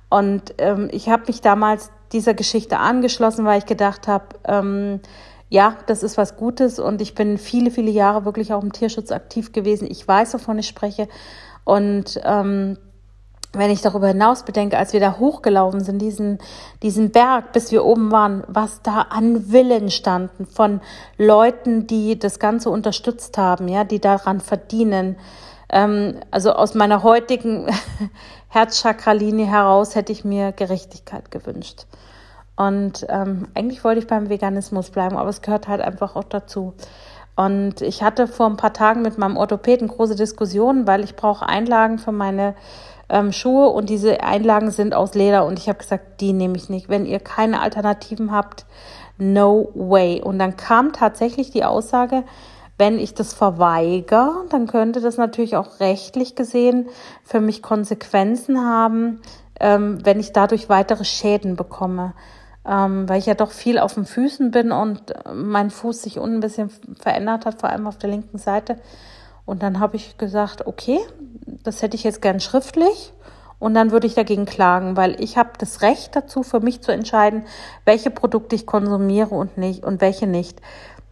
Und 0.09 0.55
ähm, 0.57 0.89
ich 0.91 1.09
habe 1.09 1.23
mich 1.27 1.41
damals 1.41 1.91
dieser 2.13 2.33
Geschichte 2.33 2.79
angeschlossen, 2.79 3.45
weil 3.45 3.59
ich 3.59 3.65
gedacht 3.65 4.07
habe, 4.07 4.25
ähm, 4.45 5.01
ja, 5.49 5.77
das 5.87 6.03
ist 6.03 6.17
was 6.17 6.37
Gutes 6.37 6.79
und 6.79 7.01
ich 7.01 7.15
bin 7.15 7.37
viele, 7.37 7.71
viele 7.71 7.89
Jahre 7.89 8.23
wirklich 8.25 8.53
auch 8.53 8.61
im 8.61 8.71
Tierschutz 8.71 9.11
aktiv 9.11 9.51
gewesen. 9.51 9.87
Ich 9.89 10.07
weiß, 10.07 10.33
wovon 10.35 10.59
ich 10.59 10.67
spreche. 10.67 11.07
Und 11.63 12.21
ähm, 12.23 12.77
wenn 13.51 13.71
ich 13.71 13.81
darüber 13.81 14.07
hinaus 14.07 14.43
bedenke, 14.43 14.77
als 14.77 14.93
wir 14.93 14.99
da 14.99 15.17
hochgelaufen 15.17 15.79
sind, 15.79 15.99
diesen, 15.99 16.37
diesen 16.83 17.09
Berg, 17.09 17.51
bis 17.51 17.71
wir 17.71 17.83
oben 17.83 18.11
waren, 18.11 18.43
was 18.47 18.83
da 18.83 19.07
an 19.09 19.51
Willen 19.51 19.89
standen 19.89 20.45
von 20.45 20.81
Leuten, 21.17 21.87
die 21.87 22.19
das 22.19 22.37
Ganze 22.37 22.69
unterstützt 22.69 23.39
haben, 23.39 23.67
ja, 23.67 23.83
die 23.83 23.99
daran 23.99 24.41
verdienen. 24.41 25.17
Ähm, 25.69 26.19
also 26.29 26.51
aus 26.51 26.75
meiner 26.75 27.01
heutigen 27.01 27.65
Herzchakralinie 28.49 29.47
heraus 29.47 29.95
hätte 29.95 30.11
ich 30.11 30.23
mir 30.23 30.51
Gerechtigkeit 30.51 31.31
gewünscht. 31.31 31.87
Und 32.59 33.05
ähm, 33.07 33.47
eigentlich 33.55 33.85
wollte 33.85 34.01
ich 34.01 34.07
beim 34.07 34.27
Veganismus 34.27 34.89
bleiben, 34.89 35.15
aber 35.15 35.29
es 35.29 35.41
gehört 35.41 35.69
halt 35.69 35.79
einfach 35.79 36.17
auch 36.17 36.25
dazu. 36.25 36.73
Und 37.37 37.81
ich 37.81 38.03
hatte 38.03 38.27
vor 38.27 38.47
ein 38.47 38.57
paar 38.57 38.73
Tagen 38.73 39.01
mit 39.01 39.17
meinem 39.17 39.37
Orthopäden 39.37 39.87
große 39.87 40.17
Diskussionen, 40.17 40.85
weil 40.85 41.05
ich 41.05 41.15
brauche 41.15 41.47
Einlagen 41.47 41.99
für 41.99 42.11
meine 42.11 42.55
ähm, 43.07 43.31
Schuhe 43.31 43.69
und 43.69 43.89
diese 43.89 44.21
Einlagen 44.21 44.71
sind 44.71 44.93
aus 44.93 45.13
Leder 45.13 45.45
und 45.45 45.57
ich 45.57 45.69
habe 45.69 45.79
gesagt, 45.79 46.19
die 46.19 46.33
nehme 46.33 46.57
ich 46.57 46.67
nicht. 46.67 46.89
Wenn 46.89 47.05
ihr 47.05 47.21
keine 47.21 47.61
Alternativen 47.61 48.33
habt, 48.33 48.65
no 49.17 49.69
way. 49.73 50.21
Und 50.21 50.37
dann 50.37 50.57
kam 50.57 50.91
tatsächlich 50.91 51.51
die 51.51 51.63
Aussage, 51.63 52.25
wenn 52.77 52.99
ich 52.99 53.13
das 53.13 53.33
verweigere, 53.33 54.43
dann 54.49 54.67
könnte 54.67 54.99
das 54.99 55.15
natürlich 55.15 55.55
auch 55.55 55.79
rechtlich 55.79 56.35
gesehen 56.35 56.89
für 57.23 57.39
mich 57.39 57.61
Konsequenzen 57.61 58.59
haben, 58.59 59.21
ähm, 59.61 59.99
wenn 60.03 60.19
ich 60.19 60.33
dadurch 60.33 60.67
weitere 60.67 61.05
Schäden 61.05 61.55
bekomme 61.55 62.13
ähm, 62.69 63.09
weil 63.09 63.17
ich 63.17 63.25
ja 63.25 63.33
doch 63.33 63.51
viel 63.51 63.79
auf 63.79 63.95
den 63.95 64.05
Füßen 64.05 64.51
bin 64.51 64.71
und 64.71 65.13
mein 65.33 65.71
Fuß 65.71 66.03
sich 66.03 66.19
unten 66.19 66.35
ein 66.35 66.41
bisschen 66.41 66.69
verändert 66.99 67.45
hat, 67.45 67.59
vor 67.59 67.69
allem 67.69 67.87
auf 67.87 67.97
der 67.97 68.11
linken 68.11 68.37
Seite. 68.37 68.77
Und 69.45 69.63
dann 69.63 69.79
habe 69.79 69.95
ich 69.95 70.17
gesagt, 70.19 70.67
okay, 70.67 70.99
das 71.63 71.81
hätte 71.81 71.95
ich 71.95 72.03
jetzt 72.03 72.21
gern 72.21 72.39
schriftlich. 72.39 73.13
Und 73.57 73.73
dann 73.73 73.91
würde 73.91 74.07
ich 74.07 74.13
dagegen 74.13 74.45
klagen, 74.45 74.95
weil 74.95 75.21
ich 75.21 75.37
habe 75.37 75.49
das 75.57 75.81
Recht 75.81 76.15
dazu, 76.15 76.43
für 76.43 76.59
mich 76.59 76.81
zu 76.81 76.93
entscheiden, 76.93 77.43
welche 77.83 78.11
Produkte 78.11 78.55
ich 78.55 78.65
konsumiere 78.65 79.35
und 79.35 79.57
nicht 79.57 79.83
und 79.83 79.99
welche 79.99 80.27
nicht. 80.27 80.61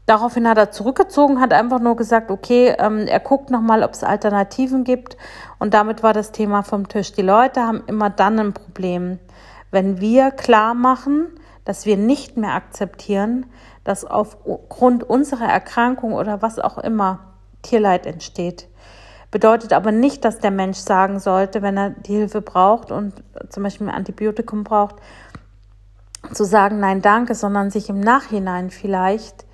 Daraufhin 0.06 0.48
hat 0.48 0.58
er 0.58 0.72
zurückgezogen, 0.72 1.41
hat 1.41 1.52
einfach 1.52 1.80
nur 1.80 1.98
gesagt, 1.98 2.32
okay, 2.32 2.74
ähm, 2.78 3.08
er 3.08 3.20
guckt 3.20 3.50
nochmal, 3.50 3.84
ob 3.84 3.91
es 3.91 4.04
Alternativen 4.04 4.86
gibt. 4.86 5.17
Und 5.60 5.74
damit 5.74 6.04
war 6.04 6.13
das 6.13 6.32
Thema 6.32 6.62
vom 6.62 6.88
Tisch. 6.88 7.12
Die 7.12 7.24
Leute 7.24 7.62
haben 7.62 7.84
immer 7.88 8.10
dann 8.10 8.39
ein 8.39 8.54
Problem, 8.54 9.20
wenn 9.72 10.00
wir 10.00 10.32
klar 10.32 10.74
machen, 10.74 11.28
dass 11.67 11.86
wir 11.86 11.97
nicht 11.97 12.38
mehr 12.38 12.53
akzeptieren, 12.53 13.45
dass 13.84 14.06
aufgrund 14.06 15.03
unserer 15.03 15.49
Erkrankung 15.49 16.13
oder 16.13 16.41
was 16.41 16.60
auch 16.60 16.77
immer 16.77 17.34
Tierleid 17.62 18.06
entsteht. 18.06 18.69
Bedeutet 19.32 19.73
aber 19.73 19.91
nicht, 19.91 20.23
dass 20.23 20.39
der 20.39 20.51
Mensch 20.51 20.77
sagen 20.77 21.19
sollte, 21.19 21.62
wenn 21.62 21.75
er 21.75 21.89
die 21.89 22.13
Hilfe 22.13 22.41
braucht 22.41 22.89
und 22.93 23.21
zum 23.49 23.63
Beispiel 23.63 23.89
ein 23.89 23.95
Antibiotikum 23.95 24.63
braucht, 24.63 24.95
zu 26.32 26.45
sagen, 26.45 26.80
nein, 26.80 27.01
danke, 27.01 27.36
sondern 27.36 27.69
sich 27.69 27.89
im 27.89 27.99
Nachhinein 27.99 28.69
vielleicht 28.69 29.45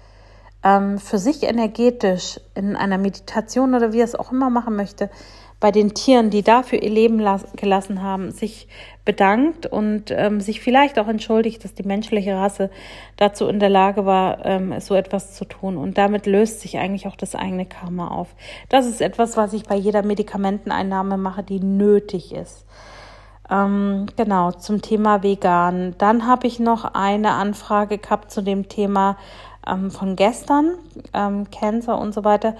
ähm, 0.64 1.00
für 1.00 1.18
sich 1.18 1.42
energetisch 1.42 2.40
in 2.54 2.76
einer 2.76 3.00
Meditation 3.00 3.74
oder 3.74 3.92
wie 3.92 4.02
er 4.02 4.06
es 4.06 4.14
auch 4.14 4.32
immer 4.32 4.52
machen 4.52 4.76
möchte, 4.76 5.10
bei 5.64 5.72
den 5.72 5.94
Tieren, 5.94 6.30
die 6.30 6.44
dafür 6.44 6.84
ihr 6.84 6.90
Leben 6.90 7.26
gelassen 7.56 8.04
haben, 8.04 8.32
sich 8.32 8.68
bedankt 9.06 9.66
und 9.66 10.12
ähm, 10.12 10.42
sich 10.42 10.60
vielleicht 10.60 11.00
auch 11.00 11.08
entschuldigt, 11.08 11.64
dass 11.64 11.74
die 11.74 11.84
menschliche 11.84 12.36
Rasse 12.36 12.70
dazu 13.16 13.48
in 13.48 13.62
der 13.62 13.70
Lage 13.70 14.06
war, 14.06 14.46
ähm, 14.46 14.78
so 14.82 14.94
etwas 14.94 15.36
zu 15.36 15.46
tun. 15.46 15.78
Und 15.78 15.98
damit 15.98 16.26
löst 16.26 16.60
sich 16.60 16.80
eigentlich 16.80 17.08
auch 17.08 17.16
das 17.16 17.34
eigene 17.34 17.66
Karma 17.66 18.10
auf. 18.10 18.36
Das 18.68 18.86
ist 18.86 19.00
etwas, 19.00 19.38
was 19.38 19.54
ich 19.54 19.64
bei 19.64 19.76
jeder 19.76 20.04
Medikamenteneinnahme 20.04 21.16
mache, 21.16 21.44
die 21.44 21.62
nötig 21.62 22.34
ist. 22.34 22.66
Ähm, 23.50 24.08
genau, 24.18 24.52
zum 24.52 24.82
Thema 24.82 25.24
vegan. 25.24 25.96
Dann 25.98 26.28
habe 26.28 26.46
ich 26.46 26.60
noch 26.60 26.94
eine 26.94 27.32
Anfrage 27.32 28.00
gehabt 28.00 28.32
zu 28.32 28.42
dem 28.42 28.68
Thema 28.68 29.16
ähm, 29.66 29.92
von 29.92 30.18
gestern, 30.18 30.76
ähm, 31.14 31.50
Cancer 31.52 31.98
und 31.98 32.14
so 32.14 32.26
weiter. 32.26 32.54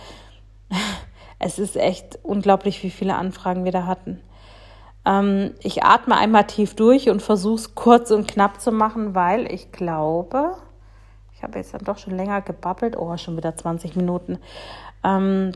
Es 1.46 1.60
ist 1.60 1.76
echt 1.76 2.20
unglaublich, 2.24 2.84
wie 2.84 2.90
viele 2.90 3.16
Anfragen 3.16 3.66
wir 3.66 3.74
da 3.74 3.86
hatten. 3.86 4.22
Ähm, 5.06 5.52
ich 5.60 5.84
atme 5.84 6.16
einmal 6.16 6.46
tief 6.48 6.74
durch 6.74 7.10
und 7.10 7.22
versuche 7.22 7.56
es 7.56 7.76
kurz 7.76 8.12
und 8.12 8.30
knapp 8.30 8.62
zu 8.62 8.72
machen, 8.72 9.14
weil 9.14 9.52
ich 9.52 9.74
glaube, 9.74 10.56
ich 11.36 11.44
habe 11.44 11.60
jetzt 11.60 11.74
dann 11.74 11.84
doch 11.84 11.98
schon 11.98 12.16
länger 12.16 12.40
gebabbelt, 12.40 12.96
oh, 12.98 13.18
schon 13.18 13.36
wieder 13.36 13.58
20 13.58 13.98
Minuten. 13.98 14.40
Ähm, 15.04 15.52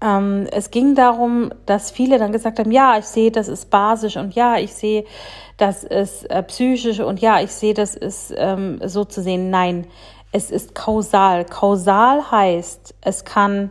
ähm, 0.00 0.48
es 0.50 0.72
ging 0.72 0.96
darum, 0.96 1.52
dass 1.64 1.92
viele 1.92 2.18
dann 2.18 2.32
gesagt 2.32 2.58
haben, 2.58 2.72
ja, 2.72 2.98
ich 2.98 3.04
sehe, 3.04 3.30
das 3.30 3.46
ist 3.46 3.70
basisch 3.70 4.16
und 4.16 4.34
ja, 4.34 4.56
ich 4.56 4.74
sehe, 4.74 5.04
das 5.58 5.84
ist 5.84 6.28
äh, 6.28 6.42
psychisch 6.42 6.98
und 6.98 7.20
ja, 7.20 7.40
ich 7.40 7.52
sehe, 7.52 7.74
das 7.74 7.94
ist 7.94 8.34
ähm, 8.36 8.80
so 8.84 9.04
zu 9.04 9.22
sehen. 9.22 9.50
Nein, 9.50 9.86
es 10.32 10.50
ist 10.50 10.74
kausal. 10.74 11.44
Kausal 11.44 12.30
heißt, 12.30 12.94
es 13.00 13.24
kann 13.24 13.70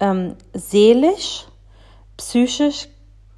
ähm, 0.00 0.36
seelisch, 0.52 1.46
psychisch, 2.16 2.88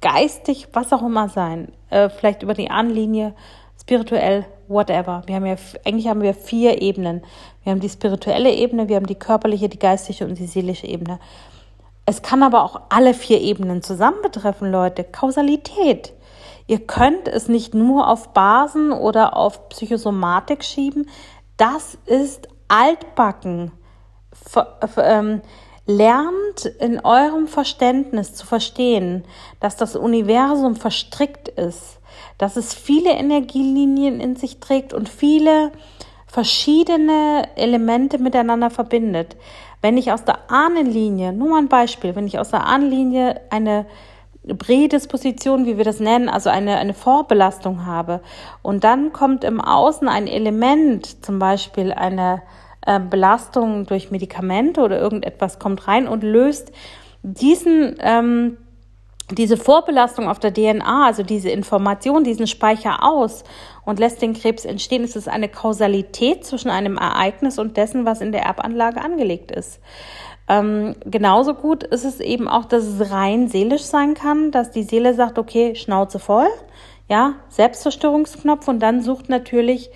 geistig, 0.01 0.67
was 0.73 0.93
auch 0.93 1.01
immer 1.01 1.29
sein. 1.29 1.71
Äh, 1.89 2.09
vielleicht 2.09 2.43
über 2.43 2.53
die 2.53 2.69
Ahnenlinie, 2.69 3.33
spirituell, 3.81 4.45
whatever. 4.67 5.23
Wir 5.25 5.35
haben 5.35 5.45
ja, 5.45 5.55
eigentlich 5.85 6.07
haben 6.07 6.21
wir 6.21 6.33
vier 6.33 6.81
Ebenen. 6.81 7.23
Wir 7.63 7.71
haben 7.71 7.79
die 7.79 7.89
spirituelle 7.89 8.51
Ebene, 8.51 8.89
wir 8.89 8.95
haben 8.95 9.07
die 9.07 9.15
körperliche, 9.15 9.69
die 9.69 9.79
geistige 9.79 10.25
und 10.25 10.37
die 10.37 10.47
seelische 10.47 10.87
Ebene. 10.87 11.19
Es 12.05 12.21
kann 12.21 12.43
aber 12.43 12.63
auch 12.63 12.81
alle 12.89 13.15
vier 13.15 13.41
Ebenen 13.41 13.81
zusammen 13.81 14.21
betreffen, 14.21 14.71
Leute. 14.71 15.03
Kausalität. 15.03 16.13
Ihr 16.67 16.79
könnt 16.79 17.27
es 17.27 17.47
nicht 17.47 17.73
nur 17.73 18.07
auf 18.07 18.33
Basen 18.33 18.91
oder 18.91 19.35
auf 19.35 19.69
Psychosomatik 19.69 20.63
schieben. 20.63 21.09
Das 21.57 21.97
ist 22.05 22.47
altbacken. 22.67 23.71
Ähm, 24.97 25.41
lernt 25.87 26.65
in 26.79 26.99
eurem 26.99 27.47
Verständnis 27.47 28.33
zu 28.33 28.45
verstehen, 28.45 29.23
dass 29.59 29.77
das 29.77 29.95
Universum 29.95 30.75
verstrickt 30.75 31.47
ist, 31.47 31.99
dass 32.37 32.57
es 32.57 32.73
viele 32.73 33.11
Energielinien 33.11 34.19
in 34.19 34.35
sich 34.35 34.59
trägt 34.59 34.93
und 34.93 35.09
viele 35.09 35.71
verschiedene 36.27 37.47
Elemente 37.55 38.17
miteinander 38.17 38.69
verbindet. 38.69 39.37
Wenn 39.81 39.97
ich 39.97 40.11
aus 40.11 40.25
der 40.25 40.49
Ahnenlinie, 40.49 41.31
nur 41.31 41.49
mal 41.49 41.59
ein 41.59 41.69
Beispiel, 41.69 42.15
wenn 42.15 42.27
ich 42.27 42.39
aus 42.39 42.49
der 42.49 42.65
Ahnenlinie 42.65 43.41
eine 43.51 43.85
Prädisposition, 44.53 45.65
wie 45.65 45.77
wir 45.77 45.83
das 45.83 45.99
nennen, 45.99 46.29
also 46.29 46.49
eine, 46.49 46.77
eine 46.77 46.93
Vorbelastung 46.93 47.85
habe. 47.85 48.21
Und 48.61 48.83
dann 48.83 49.11
kommt 49.11 49.43
im 49.43 49.59
Außen 49.59 50.07
ein 50.07 50.27
Element, 50.27 51.25
zum 51.25 51.39
Beispiel 51.39 51.91
eine 51.91 52.41
äh, 52.85 52.99
Belastung 52.99 53.85
durch 53.85 54.11
Medikamente 54.11 54.81
oder 54.81 54.99
irgendetwas 54.99 55.57
kommt 55.57 55.87
rein 55.87 56.07
und 56.07 56.23
löst 56.23 56.71
diesen, 57.23 57.95
ähm, 57.99 58.57
diese 59.31 59.57
Vorbelastung 59.57 60.29
auf 60.29 60.37
der 60.37 60.53
DNA, 60.53 61.07
also 61.07 61.23
diese 61.23 61.49
Information, 61.49 62.23
diesen 62.23 62.45
Speicher 62.45 63.03
aus 63.03 63.43
und 63.83 63.97
lässt 63.99 64.21
den 64.21 64.33
Krebs 64.33 64.65
entstehen. 64.65 65.03
Es 65.03 65.15
ist 65.15 65.27
eine 65.27 65.49
Kausalität 65.49 66.45
zwischen 66.45 66.69
einem 66.69 66.97
Ereignis 66.97 67.57
und 67.57 67.77
dessen, 67.77 68.05
was 68.05 68.21
in 68.21 68.31
der 68.31 68.43
Erbanlage 68.43 69.01
angelegt 69.01 69.51
ist. 69.51 69.79
Ähm, 70.47 70.95
genauso 71.05 71.55
gut 71.55 71.83
ist 71.83 72.05
es 72.05 72.19
eben 72.19 72.47
auch, 72.47 72.65
dass 72.65 72.83
es 72.83 73.11
rein 73.11 73.47
seelisch 73.47 73.83
sein 73.83 74.13
kann, 74.13 74.51
dass 74.51 74.71
die 74.71 74.83
Seele 74.83 75.13
sagt, 75.13 75.39
okay, 75.39 75.75
Schnauze 75.75 76.19
voll, 76.19 76.47
ja, 77.09 77.33
Selbstzerstörungsknopf. 77.49 78.67
Und 78.67 78.79
dann 78.79 79.01
sucht 79.01 79.29
natürlich 79.29 79.89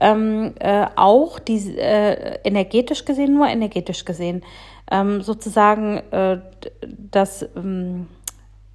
ähm, 0.00 0.54
äh, 0.58 0.86
auch 0.96 1.38
die 1.38 1.78
äh, 1.78 2.38
energetisch 2.42 3.04
gesehen, 3.04 3.34
nur 3.34 3.46
energetisch 3.46 4.04
gesehen, 4.04 4.42
ähm, 4.90 5.22
sozusagen 5.22 5.98
äh, 6.10 6.38
das 7.10 7.46
ähm, 7.56 8.08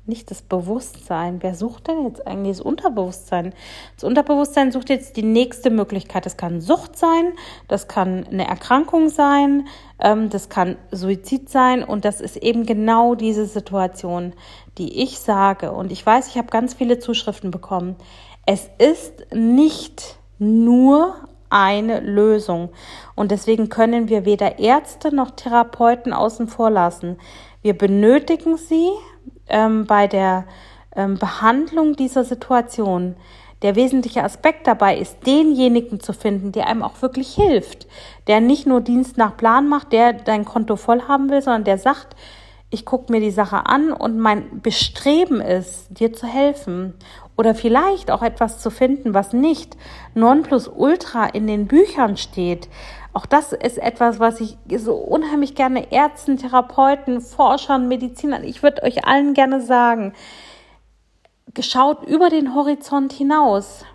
nicht 0.08 0.32
das 0.32 0.42
Bewusstsein. 0.42 1.38
Wer 1.42 1.56
sucht 1.56 1.88
denn 1.88 2.06
jetzt 2.06 2.26
eigentlich 2.26 2.58
das 2.58 2.66
Unterbewusstsein? 2.66 3.54
Das 3.96 4.04
Unterbewusstsein 4.04 4.72
sucht 4.72 4.90
jetzt 4.90 5.18
die 5.18 5.24
nächste 5.24 5.70
Möglichkeit. 5.70 6.26
Das 6.26 6.38
kann 6.38 6.62
Sucht 6.62 6.98
sein, 6.98 7.34
das 7.68 7.88
kann 7.88 8.26
eine 8.28 8.48
Erkrankung 8.48 9.10
sein, 9.10 9.68
ähm, 10.00 10.30
das 10.30 10.50
kann 10.50 10.78
Suizid 10.92 11.50
sein 11.50 11.84
und 11.84 12.06
das 12.06 12.22
ist 12.22 12.38
eben 12.38 12.66
genau 12.66 13.16
diese 13.16 13.46
Situation, 13.46 14.34
die 14.78 15.04
ich 15.04 15.20
sage. 15.20 15.72
Und 15.72 15.92
ich 15.92 16.06
weiß, 16.06 16.28
ich 16.28 16.38
habe 16.38 16.48
ganz 16.48 16.74
viele 16.74 17.00
Zuschriften 17.00 17.52
bekommen. 17.52 17.96
Es 18.46 18.70
ist 18.78 19.34
nicht 19.34 20.18
nur 20.40 21.16
eine 21.50 22.00
Lösung. 22.00 22.70
Und 23.16 23.32
deswegen 23.32 23.70
können 23.70 24.10
wir 24.10 24.26
weder 24.26 24.60
Ärzte 24.60 25.16
noch 25.16 25.32
Therapeuten 25.32 26.14
außen 26.14 26.48
vor 26.48 26.70
lassen. 26.70 27.18
Wir 27.62 27.78
benötigen 27.78 28.58
sie, 28.58 28.90
ähm, 29.50 29.86
bei 29.86 30.08
der 30.08 30.46
ähm, 30.96 31.18
Behandlung 31.18 31.96
dieser 31.96 32.24
Situation. 32.24 33.16
Der 33.64 33.76
wesentliche 33.76 34.24
Aspekt 34.24 34.68
dabei 34.68 34.98
ist, 34.98 35.26
denjenigen 35.26 36.00
zu 36.00 36.14
finden, 36.14 36.52
der 36.52 36.68
einem 36.68 36.84
auch 36.84 37.02
wirklich 37.02 37.34
hilft, 37.34 37.88
der 38.28 38.40
nicht 38.40 38.68
nur 38.68 38.82
Dienst 38.82 39.18
nach 39.18 39.36
Plan 39.36 39.68
macht, 39.68 39.94
der 39.94 40.14
dein 40.14 40.46
Konto 40.46 40.76
voll 40.76 41.02
haben 41.08 41.30
will, 41.30 41.42
sondern 41.42 41.64
der 41.64 41.80
sagt, 41.80 42.16
ich 42.70 42.86
gucke 42.86 43.12
mir 43.12 43.22
die 43.22 43.32
Sache 43.32 43.66
an 43.66 43.94
und 43.94 44.20
mein 44.20 44.62
Bestreben 44.62 45.40
ist, 45.40 45.88
dir 45.90 46.14
zu 46.14 46.28
helfen 46.28 46.94
oder 47.38 47.56
vielleicht 47.56 48.12
auch 48.12 48.22
etwas 48.22 48.60
zu 48.60 48.70
finden, 48.70 49.14
was 49.14 49.32
nicht 49.32 49.78
nonplusultra 50.16 51.28
in 51.28 51.48
den 51.48 51.68
Büchern 51.68 52.18
steht, 52.18 52.68
auch 53.18 53.26
das 53.26 53.52
ist 53.52 53.80
etwas, 53.80 54.20
was 54.20 54.40
ich 54.40 54.58
so 54.78 54.94
unheimlich 54.94 55.56
gerne 55.56 55.92
Ärzten, 55.92 56.38
Therapeuten, 56.38 57.20
Forschern, 57.20 57.88
Medizinern, 57.88 58.44
ich 58.44 58.62
würde 58.62 58.84
euch 58.84 59.08
allen 59.08 59.34
gerne 59.34 59.60
sagen, 59.60 60.14
geschaut 61.56 62.04
über 62.06 62.30
den 62.30 62.54
Horizont 62.54 63.12
hinaus. 63.12 63.86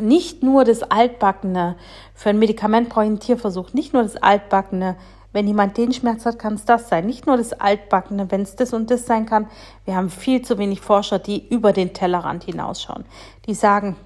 Nicht 0.00 0.42
nur 0.42 0.64
das 0.64 0.82
Altbackene, 0.82 1.76
für 2.14 2.30
ein 2.30 2.38
Medikament 2.38 2.88
brauche 2.88 3.04
ich 3.04 3.10
einen 3.10 3.20
Tierversuch, 3.20 3.74
nicht 3.74 3.92
nur 3.92 4.02
das 4.02 4.16
Altbackene, 4.16 4.96
wenn 5.32 5.46
jemand 5.46 5.76
den 5.76 5.92
Schmerz 5.92 6.24
hat, 6.24 6.38
kann 6.38 6.54
es 6.54 6.64
das 6.64 6.88
sein. 6.88 7.04
Nicht 7.04 7.26
nur 7.26 7.36
das 7.36 7.52
Altbackene, 7.52 8.30
wenn 8.30 8.40
es 8.40 8.56
das 8.56 8.72
und 8.72 8.90
das 8.90 9.04
sein 9.04 9.26
kann. 9.26 9.48
Wir 9.84 9.96
haben 9.96 10.08
viel 10.08 10.40
zu 10.40 10.56
wenig 10.56 10.80
Forscher, 10.80 11.18
die 11.18 11.46
über 11.48 11.74
den 11.74 11.92
Tellerrand 11.92 12.44
hinausschauen. 12.44 13.04
Die 13.46 13.54
sagen, 13.54 13.96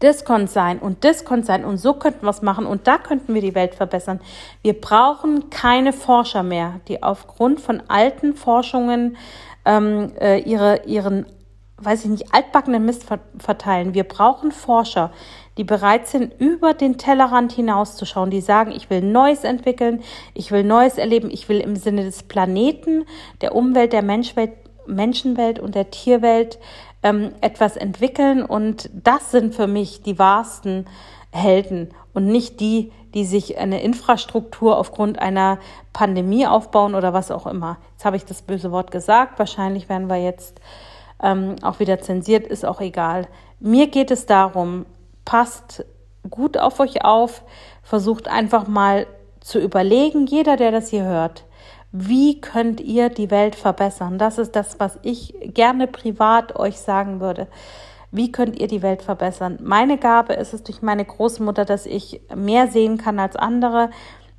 das 0.00 0.24
konnte 0.24 0.52
sein 0.52 0.78
und 0.78 1.04
das 1.04 1.24
konnte 1.24 1.46
sein 1.46 1.64
und 1.64 1.78
so 1.78 1.94
könnten 1.94 2.22
wir 2.26 2.30
es 2.30 2.42
machen 2.42 2.66
und 2.66 2.86
da 2.86 2.98
könnten 2.98 3.34
wir 3.34 3.40
die 3.40 3.54
Welt 3.54 3.74
verbessern. 3.74 4.20
Wir 4.62 4.78
brauchen 4.78 5.50
keine 5.50 5.92
Forscher 5.92 6.42
mehr, 6.42 6.80
die 6.88 7.02
aufgrund 7.02 7.60
von 7.60 7.82
alten 7.88 8.34
Forschungen 8.34 9.16
ähm, 9.64 10.12
äh, 10.20 10.40
ihre, 10.40 10.84
ihren, 10.84 11.26
weiß 11.78 12.04
ich 12.04 12.10
nicht, 12.10 12.34
altbackenen 12.34 12.84
Mist 12.84 13.06
verteilen. 13.38 13.94
Wir 13.94 14.04
brauchen 14.04 14.52
Forscher, 14.52 15.10
die 15.56 15.64
bereit 15.64 16.08
sind, 16.08 16.32
über 16.40 16.74
den 16.74 16.98
Tellerrand 16.98 17.52
hinauszuschauen, 17.52 18.30
die 18.30 18.40
sagen, 18.40 18.72
ich 18.72 18.90
will 18.90 19.00
Neues 19.00 19.44
entwickeln, 19.44 20.02
ich 20.34 20.50
will 20.50 20.64
Neues 20.64 20.98
erleben, 20.98 21.30
ich 21.30 21.48
will 21.48 21.60
im 21.60 21.76
Sinne 21.76 22.04
des 22.04 22.24
Planeten, 22.24 23.04
der 23.40 23.54
Umwelt, 23.54 23.92
der 23.92 24.02
Menschwelt, 24.02 24.52
Menschenwelt 24.86 25.58
und 25.58 25.74
der 25.74 25.90
Tierwelt 25.90 26.58
ähm, 27.04 27.32
etwas 27.40 27.76
entwickeln 27.76 28.42
und 28.42 28.90
das 28.92 29.30
sind 29.30 29.54
für 29.54 29.68
mich 29.68 30.02
die 30.02 30.18
wahrsten 30.18 30.86
Helden 31.30 31.90
und 32.14 32.26
nicht 32.26 32.58
die, 32.60 32.92
die 33.12 33.24
sich 33.24 33.58
eine 33.58 33.82
Infrastruktur 33.82 34.78
aufgrund 34.78 35.20
einer 35.20 35.58
Pandemie 35.92 36.46
aufbauen 36.46 36.94
oder 36.94 37.12
was 37.12 37.30
auch 37.30 37.46
immer. 37.46 37.76
Jetzt 37.92 38.04
habe 38.04 38.16
ich 38.16 38.24
das 38.24 38.42
böse 38.42 38.72
Wort 38.72 38.90
gesagt. 38.90 39.38
Wahrscheinlich 39.38 39.88
werden 39.88 40.08
wir 40.08 40.16
jetzt 40.16 40.60
ähm, 41.22 41.56
auch 41.62 41.78
wieder 41.78 42.00
zensiert, 42.00 42.46
ist 42.46 42.64
auch 42.64 42.80
egal. 42.80 43.28
Mir 43.60 43.88
geht 43.88 44.10
es 44.10 44.26
darum, 44.26 44.86
passt 45.24 45.84
gut 46.28 46.56
auf 46.56 46.80
euch 46.80 47.04
auf, 47.04 47.42
versucht 47.82 48.28
einfach 48.28 48.66
mal 48.66 49.06
zu 49.44 49.60
überlegen, 49.60 50.26
jeder, 50.26 50.56
der 50.56 50.72
das 50.72 50.88
hier 50.88 51.04
hört, 51.04 51.44
wie 51.92 52.40
könnt 52.40 52.80
ihr 52.80 53.10
die 53.10 53.30
Welt 53.30 53.54
verbessern? 53.54 54.18
Das 54.18 54.38
ist 54.38 54.56
das, 54.56 54.80
was 54.80 54.98
ich 55.02 55.34
gerne 55.42 55.86
privat 55.86 56.56
euch 56.56 56.78
sagen 56.78 57.20
würde. 57.20 57.46
wie 58.10 58.30
könnt 58.30 58.60
ihr 58.60 58.68
die 58.68 58.82
Welt 58.82 59.02
verbessern. 59.02 59.58
Meine 59.60 59.98
Gabe 59.98 60.34
ist 60.34 60.54
es 60.54 60.62
durch 60.62 60.82
meine 60.82 61.04
Großmutter, 61.04 61.64
dass 61.64 61.84
ich 61.84 62.20
mehr 62.32 62.68
sehen 62.68 62.96
kann 62.96 63.18
als 63.18 63.34
andere. 63.34 63.90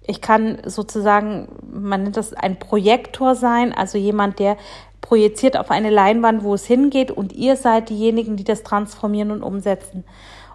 Ich 0.07 0.21
kann 0.21 0.59
sozusagen, 0.65 1.49
man 1.69 2.03
nennt 2.03 2.15
das 2.15 2.33
ein 2.33 2.57
Projektor 2.57 3.35
sein, 3.35 3.73
also 3.73 3.97
jemand, 3.97 4.39
der 4.39 4.55
projiziert 5.01 5.57
auf 5.57 5.71
eine 5.71 5.89
Leinwand, 5.89 6.45
wo 6.45 6.53
es 6.53 6.65
hingeht 6.65 7.11
und 7.11 7.33
ihr 7.33 7.57
seid 7.57 7.89
diejenigen, 7.89 8.37
die 8.37 8.45
das 8.45 8.63
transformieren 8.63 9.31
und 9.31 9.43
umsetzen. 9.43 10.05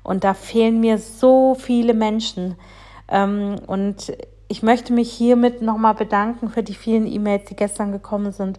Und 0.02 0.24
da 0.24 0.32
fehlen 0.32 0.80
mir 0.80 0.96
so 0.96 1.54
viele 1.54 1.92
Menschen. 1.92 2.56
Ähm, 3.10 3.56
und 3.66 4.12
ich 4.50 4.64
möchte 4.64 4.92
mich 4.92 5.12
hiermit 5.12 5.62
nochmal 5.62 5.94
bedanken 5.94 6.48
für 6.48 6.64
die 6.64 6.74
vielen 6.74 7.06
E-Mails, 7.06 7.44
die 7.44 7.54
gestern 7.54 7.92
gekommen 7.92 8.32
sind. 8.32 8.58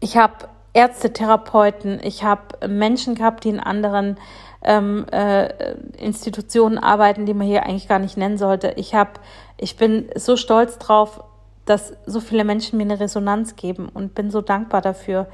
Ich 0.00 0.18
habe 0.18 0.34
Ärzte, 0.74 1.14
Therapeuten, 1.14 1.98
ich 2.02 2.24
habe 2.24 2.68
Menschen 2.68 3.14
gehabt, 3.14 3.44
die 3.44 3.48
in 3.48 3.58
anderen 3.58 4.18
ähm, 4.62 5.06
äh, 5.10 5.48
Institutionen 5.96 6.76
arbeiten, 6.76 7.24
die 7.24 7.32
man 7.32 7.46
hier 7.46 7.64
eigentlich 7.64 7.88
gar 7.88 7.98
nicht 7.98 8.18
nennen 8.18 8.36
sollte. 8.36 8.74
Ich 8.76 8.94
habe, 8.94 9.12
ich 9.56 9.78
bin 9.78 10.10
so 10.14 10.36
stolz 10.36 10.76
drauf, 10.76 11.24
dass 11.64 11.94
so 12.04 12.20
viele 12.20 12.44
Menschen 12.44 12.76
mir 12.76 12.84
eine 12.84 13.00
Resonanz 13.00 13.56
geben 13.56 13.88
und 13.88 14.14
bin 14.14 14.30
so 14.30 14.42
dankbar 14.42 14.82
dafür, 14.82 15.26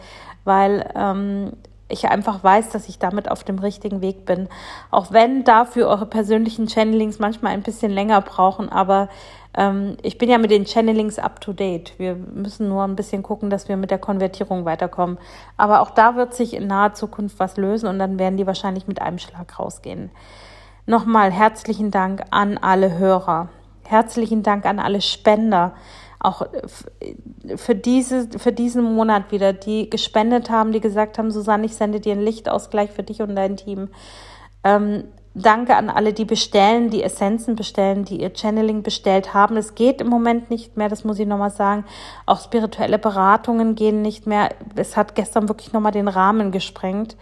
weil 0.44 0.88
ähm, 0.94 1.54
ich 1.90 2.08
einfach 2.08 2.42
weiß, 2.42 2.70
dass 2.70 2.88
ich 2.88 2.98
damit 2.98 3.30
auf 3.30 3.44
dem 3.44 3.58
richtigen 3.58 4.00
Weg 4.00 4.24
bin. 4.24 4.48
Auch 4.90 5.12
wenn 5.12 5.44
dafür 5.44 5.88
eure 5.88 6.06
persönlichen 6.06 6.66
Channelings 6.66 7.18
manchmal 7.18 7.52
ein 7.52 7.62
bisschen 7.62 7.90
länger 7.90 8.20
brauchen, 8.20 8.68
aber 8.68 9.08
ähm, 9.54 9.96
ich 10.02 10.18
bin 10.18 10.30
ja 10.30 10.38
mit 10.38 10.50
den 10.50 10.64
Channelings 10.64 11.18
up 11.18 11.40
to 11.40 11.52
date. 11.52 11.94
Wir 11.98 12.14
müssen 12.14 12.68
nur 12.68 12.84
ein 12.84 12.96
bisschen 12.96 13.22
gucken, 13.22 13.50
dass 13.50 13.68
wir 13.68 13.76
mit 13.76 13.90
der 13.90 13.98
Konvertierung 13.98 14.64
weiterkommen. 14.64 15.18
Aber 15.56 15.80
auch 15.80 15.90
da 15.90 16.16
wird 16.16 16.34
sich 16.34 16.54
in 16.54 16.66
naher 16.66 16.94
Zukunft 16.94 17.38
was 17.38 17.56
lösen 17.56 17.88
und 17.88 17.98
dann 17.98 18.18
werden 18.18 18.36
die 18.36 18.46
wahrscheinlich 18.46 18.86
mit 18.86 19.02
einem 19.02 19.18
Schlag 19.18 19.58
rausgehen. 19.58 20.10
Nochmal 20.86 21.30
herzlichen 21.30 21.90
Dank 21.90 22.22
an 22.30 22.58
alle 22.58 22.98
Hörer. 22.98 23.48
Herzlichen 23.84 24.42
Dank 24.42 24.66
an 24.66 24.78
alle 24.78 25.00
Spender 25.00 25.72
auch 26.20 26.42
für, 27.56 27.74
diese, 27.74 28.28
für 28.38 28.52
diesen 28.52 28.84
Monat 28.94 29.32
wieder, 29.32 29.52
die 29.52 29.88
gespendet 29.88 30.50
haben, 30.50 30.70
die 30.72 30.80
gesagt 30.80 31.18
haben, 31.18 31.30
Susanne, 31.30 31.66
ich 31.66 31.74
sende 31.74 31.98
dir 31.98 32.12
einen 32.12 32.24
Lichtausgleich 32.24 32.90
für 32.90 33.02
dich 33.02 33.22
und 33.22 33.34
dein 33.34 33.56
Team. 33.56 33.88
Ähm, 34.62 35.04
danke 35.34 35.76
an 35.76 35.88
alle, 35.88 36.12
die 36.12 36.24
bestellen, 36.24 36.90
die 36.90 37.02
Essenzen 37.02 37.56
bestellen, 37.56 38.04
die 38.04 38.20
ihr 38.20 38.32
Channeling 38.34 38.82
bestellt 38.82 39.32
haben. 39.32 39.56
Es 39.56 39.74
geht 39.74 40.00
im 40.00 40.08
Moment 40.08 40.50
nicht 40.50 40.76
mehr, 40.76 40.88
das 40.88 41.04
muss 41.04 41.18
ich 41.18 41.26
nochmal 41.26 41.50
sagen. 41.50 41.84
Auch 42.26 42.40
spirituelle 42.40 42.98
Beratungen 42.98 43.74
gehen 43.74 44.02
nicht 44.02 44.26
mehr. 44.26 44.50
Es 44.74 44.96
hat 44.96 45.14
gestern 45.14 45.48
wirklich 45.48 45.72
nochmal 45.72 45.92
den 45.92 46.08
Rahmen 46.08 46.50
gesprengt. 46.50 47.16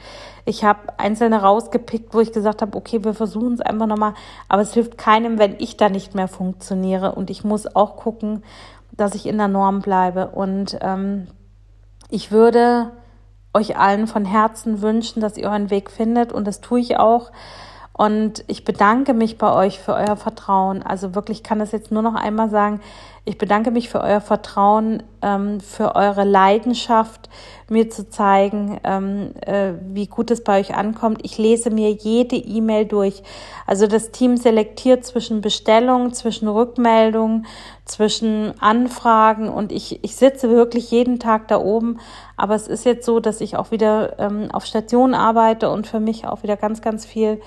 Ich 0.45 0.65
habe 0.65 0.99
einzelne 0.99 1.43
rausgepickt, 1.43 2.15
wo 2.15 2.21
ich 2.21 2.33
gesagt 2.33 2.63
habe, 2.63 2.77
okay, 2.77 3.05
wir 3.05 3.15
versuchen 3.15 3.55
es 3.55 3.61
einfach 3.61 3.87
nochmal. 3.87 4.15
Aber 4.49 4.63
es 4.63 4.75
hilft 4.75 4.97
keinem, 4.97 5.39
wenn 5.39 5.57
ich 5.59 5.77
da 5.77 5.89
nicht 5.89 6.15
mehr 6.15 6.29
funktioniere. 6.29 7.15
Und 7.15 7.31
ich 7.31 7.45
muss 7.45 7.77
auch 7.77 7.97
gucken, 7.97 8.43
dass 8.99 9.15
ich 9.15 9.27
in 9.27 9.39
der 9.39 9.49
Norm 9.49 9.81
bleibe. 9.81 10.29
Und 10.29 10.77
ähm, 10.83 11.29
ich 12.11 12.31
würde 12.31 12.91
euch 13.55 13.79
allen 13.79 14.07
von 14.07 14.27
Herzen 14.27 14.83
wünschen, 14.83 15.23
dass 15.23 15.39
ihr 15.39 15.49
euren 15.49 15.71
Weg 15.71 15.91
findet. 15.91 16.33
Und 16.33 16.47
das 16.47 16.61
tue 16.61 16.81
ich 16.81 16.99
auch. 16.99 17.31
Und 17.93 18.45
ich 18.47 18.65
bedanke 18.65 19.15
mich 19.15 19.39
bei 19.39 19.53
euch 19.53 19.81
für 19.81 19.95
euer 19.95 20.17
Vertrauen. 20.17 20.83
Also 20.83 21.15
wirklich 21.15 21.43
kann 21.43 21.59
das 21.59 21.73
jetzt 21.73 21.91
nur 21.91 22.03
noch 22.03 22.15
einmal 22.15 22.51
sagen. 22.51 22.81
Ich 23.29 23.37
bedanke 23.37 23.71
mich 23.71 23.91
für 23.91 24.01
euer 24.01 24.23
Vertrauen, 24.23 25.03
ähm, 25.21 25.61
für 25.61 25.95
eure 25.97 26.25
Leidenschaft, 26.25 27.29
mir 27.69 27.91
zu 27.91 28.09
zeigen, 28.09 28.81
ähm, 28.85 29.35
äh, 29.43 29.73
wie 29.83 30.07
gut 30.07 30.31
es 30.31 30.43
bei 30.43 30.59
euch 30.59 30.75
ankommt. 30.75 31.21
Ich 31.25 31.37
lese 31.37 31.69
mir 31.69 31.91
jede 31.91 32.37
E-Mail 32.37 32.87
durch. 32.87 33.23
Also 33.67 33.87
das 33.87 34.13
Team 34.13 34.39
selektiert 34.39 35.05
zwischen 35.05 35.43
Bestellungen, 35.43 36.15
zwischen 36.15 36.49
Rückmeldungen, 36.49 37.45
zwischen 37.85 38.55
Anfragen 38.61 39.51
und 39.51 39.73
ich, 39.73 40.03
ich 40.03 40.17
sitze 40.17 40.49
wirklich 40.49 40.91
jeden 40.91 41.19
Tag 41.19 41.49
da 41.49 41.61
oben. 41.61 41.99
Aber 42.39 42.55
es 42.55 42.67
ist 42.67 42.87
jetzt 42.87 43.05
so, 43.05 43.21
dass 43.21 43.43
ich 43.43 43.59
auch 43.59 43.71
wieder 43.71 44.19
ähm, 44.19 44.49
auf 44.51 44.65
Station 44.65 45.13
arbeite 45.13 45.69
und 45.69 45.87
für 45.87 46.01
mich 46.01 46.27
auch 46.27 46.43
wieder 46.43 46.57
ganz, 46.57 46.81
ganz 46.81 47.05
viel 47.05 47.43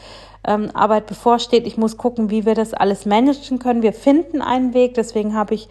ähm, 0.45 0.71
Arbeit 0.73 1.08
bevorsteht. 1.08 1.67
Ich 1.67 1.77
muss 1.77 1.97
gucken, 1.97 2.30
wie 2.30 2.45
wir 2.45 2.56
das 2.56 2.73
alles 2.73 3.06
managen 3.06 3.60
können. 3.60 3.82
Wir 3.82 3.93
finden 3.93 4.41
einen 4.41 4.73
Weg, 4.73 4.93
deswegen 4.95 5.36
habe 5.36 5.54
ich 5.54 5.67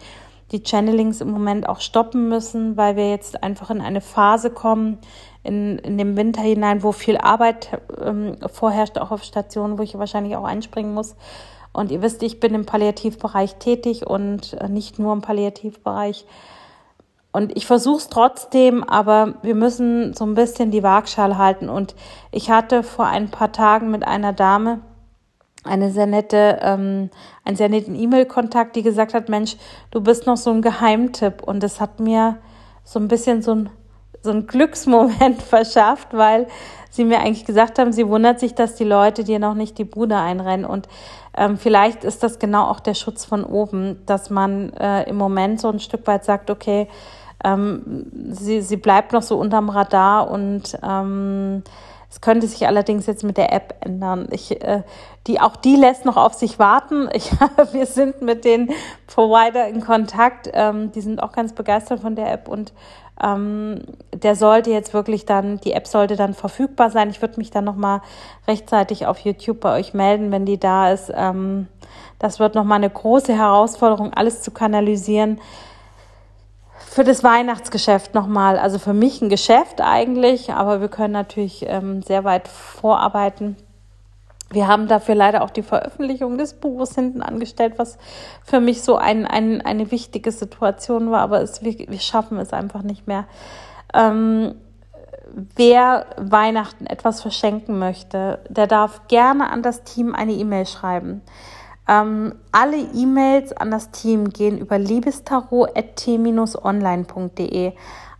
die 0.51 0.63
Channelings 0.63 1.21
im 1.21 1.31
Moment 1.31 1.67
auch 1.67 1.79
stoppen 1.79 2.27
müssen, 2.27 2.75
weil 2.77 2.95
wir 2.95 3.09
jetzt 3.09 3.41
einfach 3.43 3.69
in 3.69 3.81
eine 3.81 4.01
Phase 4.01 4.49
kommen, 4.49 4.97
in, 5.43 5.79
in 5.79 5.97
den 5.97 6.17
Winter 6.17 6.41
hinein, 6.41 6.83
wo 6.83 6.91
viel 6.91 7.17
Arbeit 7.17 7.69
ähm, 8.03 8.35
vorherrscht, 8.51 8.97
auch 8.97 9.11
auf 9.11 9.23
Stationen, 9.23 9.77
wo 9.77 9.83
ich 9.83 9.97
wahrscheinlich 9.97 10.35
auch 10.35 10.43
einspringen 10.43 10.93
muss. 10.93 11.15
Und 11.73 11.89
ihr 11.89 12.01
wisst, 12.01 12.21
ich 12.21 12.39
bin 12.39 12.53
im 12.53 12.65
Palliativbereich 12.65 13.55
tätig 13.55 14.05
und 14.05 14.53
äh, 14.53 14.67
nicht 14.67 14.99
nur 14.99 15.13
im 15.13 15.21
Palliativbereich. 15.21 16.25
Und 17.31 17.55
ich 17.55 17.65
versuche 17.65 17.97
es 17.97 18.09
trotzdem, 18.09 18.83
aber 18.83 19.35
wir 19.41 19.55
müssen 19.55 20.13
so 20.13 20.25
ein 20.25 20.35
bisschen 20.35 20.71
die 20.71 20.83
Waagschale 20.83 21.37
halten. 21.37 21.69
Und 21.69 21.95
ich 22.31 22.51
hatte 22.51 22.83
vor 22.83 23.05
ein 23.05 23.29
paar 23.29 23.51
Tagen 23.51 23.89
mit 23.89 24.05
einer 24.05 24.33
Dame 24.33 24.81
eine 25.63 25.91
sehr 25.91 26.07
nette, 26.07 26.59
ähm, 26.61 27.09
einen 27.45 27.55
sehr 27.55 27.69
netten 27.69 27.95
E-Mail-Kontakt, 27.95 28.75
die 28.75 28.83
gesagt 28.83 29.13
hat, 29.13 29.29
Mensch, 29.29 29.55
du 29.91 30.01
bist 30.01 30.25
noch 30.25 30.37
so 30.37 30.49
ein 30.49 30.61
Geheimtipp. 30.61 31.43
Und 31.43 31.63
das 31.63 31.79
hat 31.79 31.99
mir 31.99 32.37
so 32.83 32.99
ein 32.99 33.07
bisschen 33.07 33.41
so 33.41 33.55
ein, 33.55 33.69
so 34.21 34.31
ein 34.31 34.47
Glücksmoment 34.47 35.41
verschafft, 35.41 36.09
weil 36.11 36.47
sie 36.89 37.05
mir 37.05 37.19
eigentlich 37.19 37.45
gesagt 37.45 37.79
haben, 37.79 37.93
sie 37.93 38.07
wundert 38.07 38.41
sich, 38.41 38.55
dass 38.55 38.75
die 38.75 38.83
Leute 38.83 39.23
dir 39.23 39.39
noch 39.39 39.53
nicht 39.53 39.77
die 39.77 39.85
Bude 39.85 40.17
einrennen. 40.17 40.65
Und 40.65 40.89
ähm, 41.37 41.57
vielleicht 41.57 42.03
ist 42.03 42.23
das 42.23 42.39
genau 42.39 42.65
auch 42.65 42.81
der 42.81 42.95
Schutz 42.95 43.23
von 43.23 43.45
oben, 43.45 44.01
dass 44.05 44.29
man 44.29 44.73
äh, 44.73 45.03
im 45.09 45.15
Moment 45.15 45.61
so 45.61 45.69
ein 45.69 45.79
Stück 45.79 46.05
weit 46.07 46.25
sagt, 46.25 46.49
okay, 46.49 46.89
ähm, 47.43 48.05
sie, 48.31 48.61
sie 48.61 48.77
bleibt 48.77 49.13
noch 49.13 49.21
so 49.21 49.37
unterm 49.37 49.69
Radar 49.69 50.29
und 50.29 50.77
ähm, 50.83 51.63
es 52.11 52.19
könnte 52.19 52.45
sich 52.45 52.67
allerdings 52.67 53.05
jetzt 53.05 53.23
mit 53.23 53.37
der 53.37 53.53
App 53.53 53.75
ändern. 53.79 54.27
Ich, 54.31 54.61
äh, 54.61 54.83
die, 55.27 55.39
auch 55.39 55.55
die 55.55 55.77
lässt 55.77 56.03
noch 56.03 56.17
auf 56.17 56.33
sich 56.33 56.59
warten. 56.59 57.09
Ich, 57.13 57.31
wir 57.71 57.85
sind 57.85 58.21
mit 58.21 58.43
den 58.43 58.69
Provider 59.07 59.67
in 59.67 59.79
Kontakt. 59.79 60.49
Ähm, 60.53 60.91
die 60.91 61.01
sind 61.01 61.23
auch 61.23 61.31
ganz 61.31 61.53
begeistert 61.53 62.01
von 62.01 62.15
der 62.15 62.31
App 62.31 62.49
und 62.49 62.73
ähm, 63.23 63.81
der 64.13 64.35
sollte 64.35 64.71
jetzt 64.71 64.93
wirklich 64.93 65.25
dann, 65.25 65.59
die 65.61 65.71
App 65.71 65.87
sollte 65.87 66.17
dann 66.17 66.33
verfügbar 66.33 66.89
sein. 66.89 67.09
Ich 67.09 67.21
würde 67.21 67.37
mich 67.37 67.51
dann 67.51 67.63
nochmal 67.63 68.01
rechtzeitig 68.47 69.05
auf 69.05 69.19
YouTube 69.19 69.61
bei 69.61 69.77
euch 69.79 69.93
melden, 69.93 70.31
wenn 70.31 70.45
die 70.45 70.59
da 70.59 70.91
ist. 70.91 71.11
Ähm, 71.15 71.67
das 72.19 72.39
wird 72.39 72.55
nochmal 72.55 72.77
eine 72.77 72.89
große 72.89 73.33
Herausforderung, 73.33 74.13
alles 74.13 74.41
zu 74.41 74.51
kanalisieren 74.51 75.39
für 76.91 77.05
das 77.05 77.23
Weihnachtsgeschäft 77.23 78.13
nochmal. 78.13 78.59
Also 78.59 78.77
für 78.77 78.93
mich 78.93 79.21
ein 79.21 79.29
Geschäft 79.29 79.79
eigentlich, 79.79 80.51
aber 80.51 80.81
wir 80.81 80.89
können 80.89 81.13
natürlich 81.13 81.63
ähm, 81.65 82.01
sehr 82.01 82.25
weit 82.25 82.49
vorarbeiten. 82.49 83.55
Wir 84.49 84.67
haben 84.67 84.89
dafür 84.89 85.15
leider 85.15 85.41
auch 85.41 85.51
die 85.51 85.63
Veröffentlichung 85.63 86.37
des 86.37 86.53
Buches 86.55 86.93
hinten 86.93 87.21
angestellt, 87.21 87.75
was 87.77 87.97
für 88.43 88.59
mich 88.59 88.81
so 88.81 88.97
ein, 88.97 89.25
ein, 89.25 89.61
eine 89.61 89.89
wichtige 89.89 90.33
Situation 90.33 91.11
war, 91.11 91.21
aber 91.21 91.41
es, 91.41 91.63
wir, 91.63 91.73
wir 91.77 91.99
schaffen 91.99 92.37
es 92.39 92.51
einfach 92.51 92.81
nicht 92.83 93.07
mehr. 93.07 93.23
Ähm, 93.93 94.55
wer 95.55 96.07
Weihnachten 96.17 96.87
etwas 96.87 97.21
verschenken 97.21 97.79
möchte, 97.79 98.39
der 98.49 98.67
darf 98.67 99.07
gerne 99.07 99.49
an 99.49 99.61
das 99.61 99.85
Team 99.85 100.13
eine 100.13 100.33
E-Mail 100.33 100.65
schreiben. 100.65 101.21
Ähm, 101.87 102.33
alle 102.51 102.77
E-Mails 102.77 103.53
an 103.53 103.71
das 103.71 103.91
Team 103.91 104.27
gehen 104.29 104.57
über 104.57 104.77
liebestarot.t-online.de. 104.77 107.71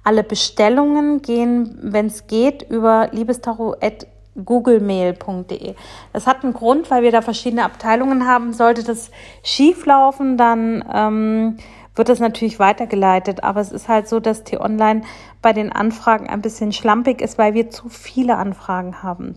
Alle 0.03 0.23
Bestellungen 0.23 1.21
gehen, 1.21 1.77
wenn 1.81 2.07
es 2.07 2.25
geht, 2.25 2.63
über 2.69 3.09
liebestarot.googlemail.de. 3.11 5.75
Das 6.11 6.25
hat 6.25 6.43
einen 6.43 6.53
Grund, 6.53 6.89
weil 6.89 7.03
wir 7.03 7.11
da 7.11 7.21
verschiedene 7.21 7.63
Abteilungen 7.63 8.25
haben. 8.27 8.53
Sollte 8.53 8.83
das 8.83 9.11
schief 9.43 9.85
laufen, 9.85 10.37
dann 10.37 10.83
ähm, 10.91 11.57
wird 11.95 12.09
das 12.09 12.19
natürlich 12.19 12.57
weitergeleitet. 12.57 13.43
Aber 13.43 13.61
es 13.61 13.71
ist 13.71 13.87
halt 13.87 14.07
so, 14.07 14.19
dass 14.19 14.43
T-Online 14.43 15.03
bei 15.43 15.53
den 15.53 15.71
Anfragen 15.71 16.27
ein 16.27 16.41
bisschen 16.41 16.73
schlampig 16.73 17.21
ist, 17.21 17.37
weil 17.37 17.53
wir 17.53 17.69
zu 17.69 17.87
viele 17.89 18.37
Anfragen 18.37 19.03
haben. 19.03 19.35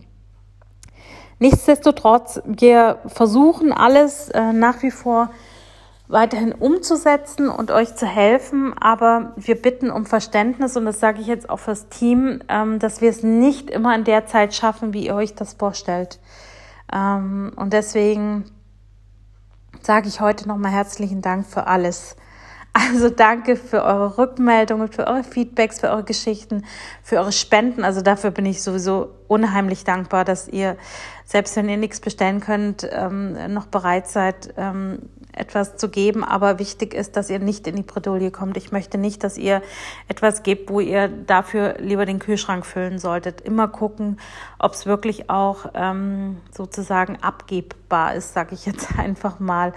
Nichtsdestotrotz, 1.39 2.41
wir 2.45 2.99
versuchen 3.07 3.73
alles 3.73 4.29
äh, 4.29 4.53
nach 4.53 4.81
wie 4.83 4.91
vor 4.91 5.29
weiterhin 6.07 6.53
umzusetzen 6.53 7.49
und 7.49 7.71
euch 7.71 7.95
zu 7.95 8.05
helfen, 8.05 8.73
aber 8.77 9.33
wir 9.35 9.59
bitten 9.59 9.89
um 9.89 10.05
Verständnis 10.05 10.77
und 10.77 10.85
das 10.85 10.99
sage 10.99 11.19
ich 11.19 11.27
jetzt 11.27 11.49
auch 11.49 11.59
fürs 11.59 11.89
Team, 11.89 12.41
ähm, 12.47 12.79
dass 12.79 13.01
wir 13.01 13.09
es 13.09 13.23
nicht 13.23 13.69
immer 13.69 13.95
in 13.95 14.03
der 14.03 14.27
Zeit 14.27 14.53
schaffen, 14.53 14.93
wie 14.93 15.07
ihr 15.07 15.15
euch 15.15 15.33
das 15.33 15.53
vorstellt. 15.53 16.19
Ähm, 16.93 17.51
und 17.55 17.73
deswegen 17.73 18.45
sage 19.81 20.07
ich 20.07 20.21
heute 20.21 20.47
nochmal 20.47 20.71
herzlichen 20.71 21.21
Dank 21.21 21.45
für 21.45 21.67
alles. 21.67 22.15
Also 22.77 23.09
danke 23.09 23.55
für 23.55 23.85
eure 23.85 24.17
Rückmeldungen, 24.17 24.91
für 24.91 25.07
eure 25.07 25.23
Feedbacks, 25.23 25.79
für 25.79 25.91
eure 25.91 26.03
Geschichten, 26.03 26.65
für 27.03 27.19
eure 27.19 27.31
Spenden. 27.31 27.85
Also 27.85 28.01
dafür 28.01 28.31
bin 28.31 28.45
ich 28.45 28.61
sowieso 28.61 29.11
unheimlich 29.29 29.85
dankbar, 29.85 30.25
dass 30.25 30.49
ihr, 30.49 30.75
selbst 31.23 31.55
wenn 31.55 31.69
ihr 31.69 31.77
nichts 31.77 32.01
bestellen 32.01 32.41
könnt, 32.41 32.85
ähm, 32.91 33.53
noch 33.53 33.67
bereit 33.67 34.09
seid, 34.09 34.53
ähm, 34.57 35.03
etwas 35.35 35.77
zu 35.77 35.89
geben. 35.89 36.23
Aber 36.23 36.59
wichtig 36.59 36.93
ist, 36.93 37.15
dass 37.17 37.29
ihr 37.29 37.39
nicht 37.39 37.67
in 37.67 37.75
die 37.75 37.83
Bredouille 37.83 38.31
kommt. 38.31 38.57
Ich 38.57 38.71
möchte 38.71 38.97
nicht, 38.97 39.23
dass 39.23 39.37
ihr 39.37 39.61
etwas 40.07 40.43
gebt, 40.43 40.69
wo 40.69 40.79
ihr 40.79 41.07
dafür 41.07 41.75
lieber 41.79 42.05
den 42.05 42.19
Kühlschrank 42.19 42.65
füllen 42.65 42.99
solltet. 42.99 43.41
Immer 43.41 43.67
gucken, 43.67 44.19
ob 44.59 44.73
es 44.73 44.85
wirklich 44.85 45.29
auch 45.29 45.67
ähm, 45.73 46.37
sozusagen 46.51 47.17
abgebbar 47.21 48.15
ist, 48.15 48.33
sage 48.33 48.55
ich 48.55 48.65
jetzt 48.65 48.87
einfach 48.97 49.39
mal. 49.39 49.73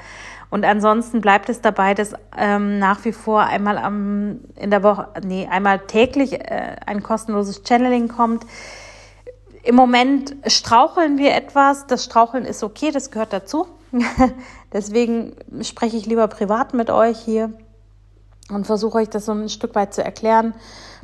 Und 0.51 0.65
ansonsten 0.65 1.21
bleibt 1.21 1.49
es 1.49 1.61
dabei, 1.61 1.95
dass 1.95 2.15
ähm, 2.37 2.79
nach 2.79 3.05
wie 3.05 3.13
vor 3.13 3.43
einmal 3.43 3.77
am, 3.77 4.41
in 4.57 4.71
der 4.71 4.83
Woche, 4.83 5.09
nee, 5.23 5.47
einmal 5.51 5.81
täglich 5.81 6.33
äh, 6.33 6.77
ein 6.87 7.03
kostenloses 7.03 7.63
Channeling 7.67 8.09
kommt. 8.09 8.47
Im 9.63 9.75
Moment 9.75 10.37
straucheln 10.47 11.19
wir 11.19 11.35
etwas. 11.35 11.87
Das 11.87 12.05
Straucheln 12.05 12.47
ist 12.47 12.63
okay, 12.63 12.91
das 12.91 13.11
gehört 13.11 13.35
dazu. 13.35 13.67
Deswegen 14.73 15.35
spreche 15.63 15.97
ich 15.97 16.07
lieber 16.07 16.29
privat 16.29 16.75
mit 16.75 16.91
euch 16.91 17.19
hier 17.19 17.53
und 18.51 18.67
versuche 18.67 18.99
euch 18.99 19.11
das 19.11 19.27
so 19.27 19.33
ein 19.33 19.49
Stück 19.49 19.75
weit 19.75 19.95
zu 19.95 20.03
erklären, 20.03 20.55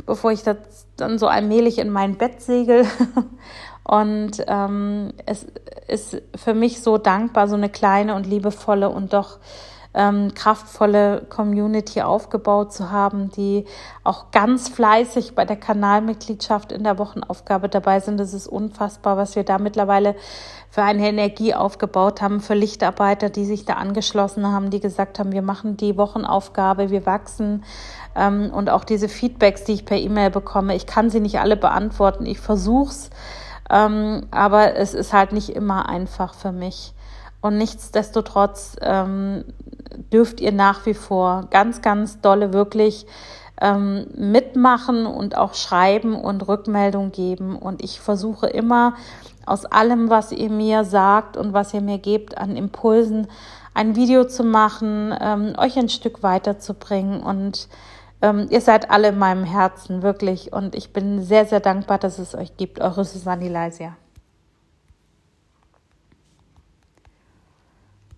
bevor 0.07 0.33
ich 0.33 0.43
das 0.43 0.57
dann 0.97 1.19
so 1.19 1.27
allmählich 1.27 1.79
in 1.79 1.91
mein 1.91 2.17
Bett 2.17 2.41
segel. 2.41 2.87
Und 3.87 4.43
ähm, 4.47 5.13
es 5.27 5.47
ist 5.89 6.23
für 6.35 6.55
mich 6.55 6.81
so 6.81 6.97
dankbar, 6.97 7.49
so 7.49 7.55
eine 7.55 7.69
kleine 7.69 8.15
und 8.15 8.27
liebevolle 8.27 8.89
und 8.89 9.13
doch 9.13 9.39
ähm, 9.95 10.35
kraftvolle 10.35 11.23
Community 11.31 12.03
aufgebaut 12.03 12.73
zu 12.73 12.91
haben, 12.91 13.31
die 13.31 13.65
auch 14.03 14.33
ganz 14.33 14.69
fleißig 14.69 15.35
bei 15.35 15.45
der 15.45 15.57
Kanalmitgliedschaft 15.57 16.73
in 16.73 16.83
der 16.83 16.99
Wochenaufgabe 16.99 17.69
dabei 17.69 18.01
sind. 18.01 18.19
Das 18.19 18.35
ist 18.35 18.49
unfassbar, 18.49 19.17
was 19.17 19.37
wir 19.37 19.45
da 19.45 19.59
mittlerweile 19.59 20.17
für 20.69 20.83
eine 20.83 21.09
Energie 21.09 21.55
aufgebaut 21.55 22.21
haben, 22.21 22.41
für 22.41 22.55
Lichtarbeiter, 22.55 23.31
die 23.31 23.45
sich 23.45 23.65
da 23.65 23.75
angeschlossen 23.75 24.51
haben, 24.51 24.71
die 24.71 24.81
gesagt 24.81 25.21
haben, 25.21 25.31
wir 25.31 25.43
machen 25.43 25.77
die 25.77 25.97
Wochenaufgabe, 25.97 26.91
wir 26.91 27.07
wachsen. 27.07 27.63
Ähm, 28.17 28.51
und 28.53 28.71
auch 28.71 28.83
diese 28.83 29.09
Feedbacks, 29.09 29.63
die 29.63 29.75
ich 29.75 29.85
per 29.85 29.99
E-Mail 29.99 30.31
bekomme, 30.31 30.75
ich 30.75 30.87
kann 30.87 31.11
sie 31.11 31.21
nicht 31.21 31.39
alle 31.39 31.57
beantworten. 31.57 32.27
Ich 32.27 32.41
versuch's, 32.41 33.11
ähm, 33.71 34.27
aber 34.33 34.75
es 34.75 34.95
ist 34.95 35.13
halt 35.13 35.33
nicht 35.33 35.51
immer 35.51 35.89
einfach 35.89 36.35
für 36.35 36.51
mich. 36.51 36.94
Und 37.45 37.59
nichtsdestotrotz 37.59 38.75
ähm, 38.81 39.45
dürft 40.11 40.41
ihr 40.41 40.51
nach 40.51 40.87
wie 40.87 40.95
vor 40.95 41.49
ganz, 41.51 41.83
ganz 41.83 42.23
dolle 42.23 42.55
wirklich 42.55 43.07
ähm, 43.61 44.07
mitmachen 44.17 45.05
und 45.05 45.37
auch 45.37 45.53
schreiben 45.53 46.15
und 46.15 46.49
Rückmeldung 46.49 47.13
geben. 47.13 47.57
Und 47.57 47.85
ich 47.85 48.01
versuche 48.01 48.47
immer 48.47 48.95
aus 49.45 49.67
allem, 49.67 50.09
was 50.09 50.33
ihr 50.33 50.49
mir 50.49 50.85
sagt 50.85 51.37
und 51.37 51.53
was 51.53 51.75
ihr 51.75 51.83
mir 51.83 51.99
gebt 51.99 52.39
an 52.39 52.57
Impulsen, 52.57 53.27
ein 53.75 53.95
Video 53.95 54.25
zu 54.25 54.43
machen, 54.43 55.15
ähm, 55.21 55.53
euch 55.59 55.79
ein 55.79 55.91
Stück 55.91 56.23
weiterzubringen. 56.23 57.23
Und 57.23 57.69
ähm, 58.23 58.47
ihr 58.49 58.63
seid 58.63 58.91
alle 58.91 59.09
in 59.09 59.19
meinem 59.19 59.45
Herzen, 59.45 60.01
wirklich. 60.01 60.51
Und 60.51 60.75
ich 60.75 60.95
bin 60.95 61.23
sehr, 61.23 61.45
sehr 61.45 61.61
dankbar, 61.61 61.99
dass 61.99 62.19
es 62.19 62.35
euch 62.35 62.57
gibt. 62.57 62.81
Eure 62.81 63.05
Susanne 63.05 63.51
Leisia. 63.51 63.99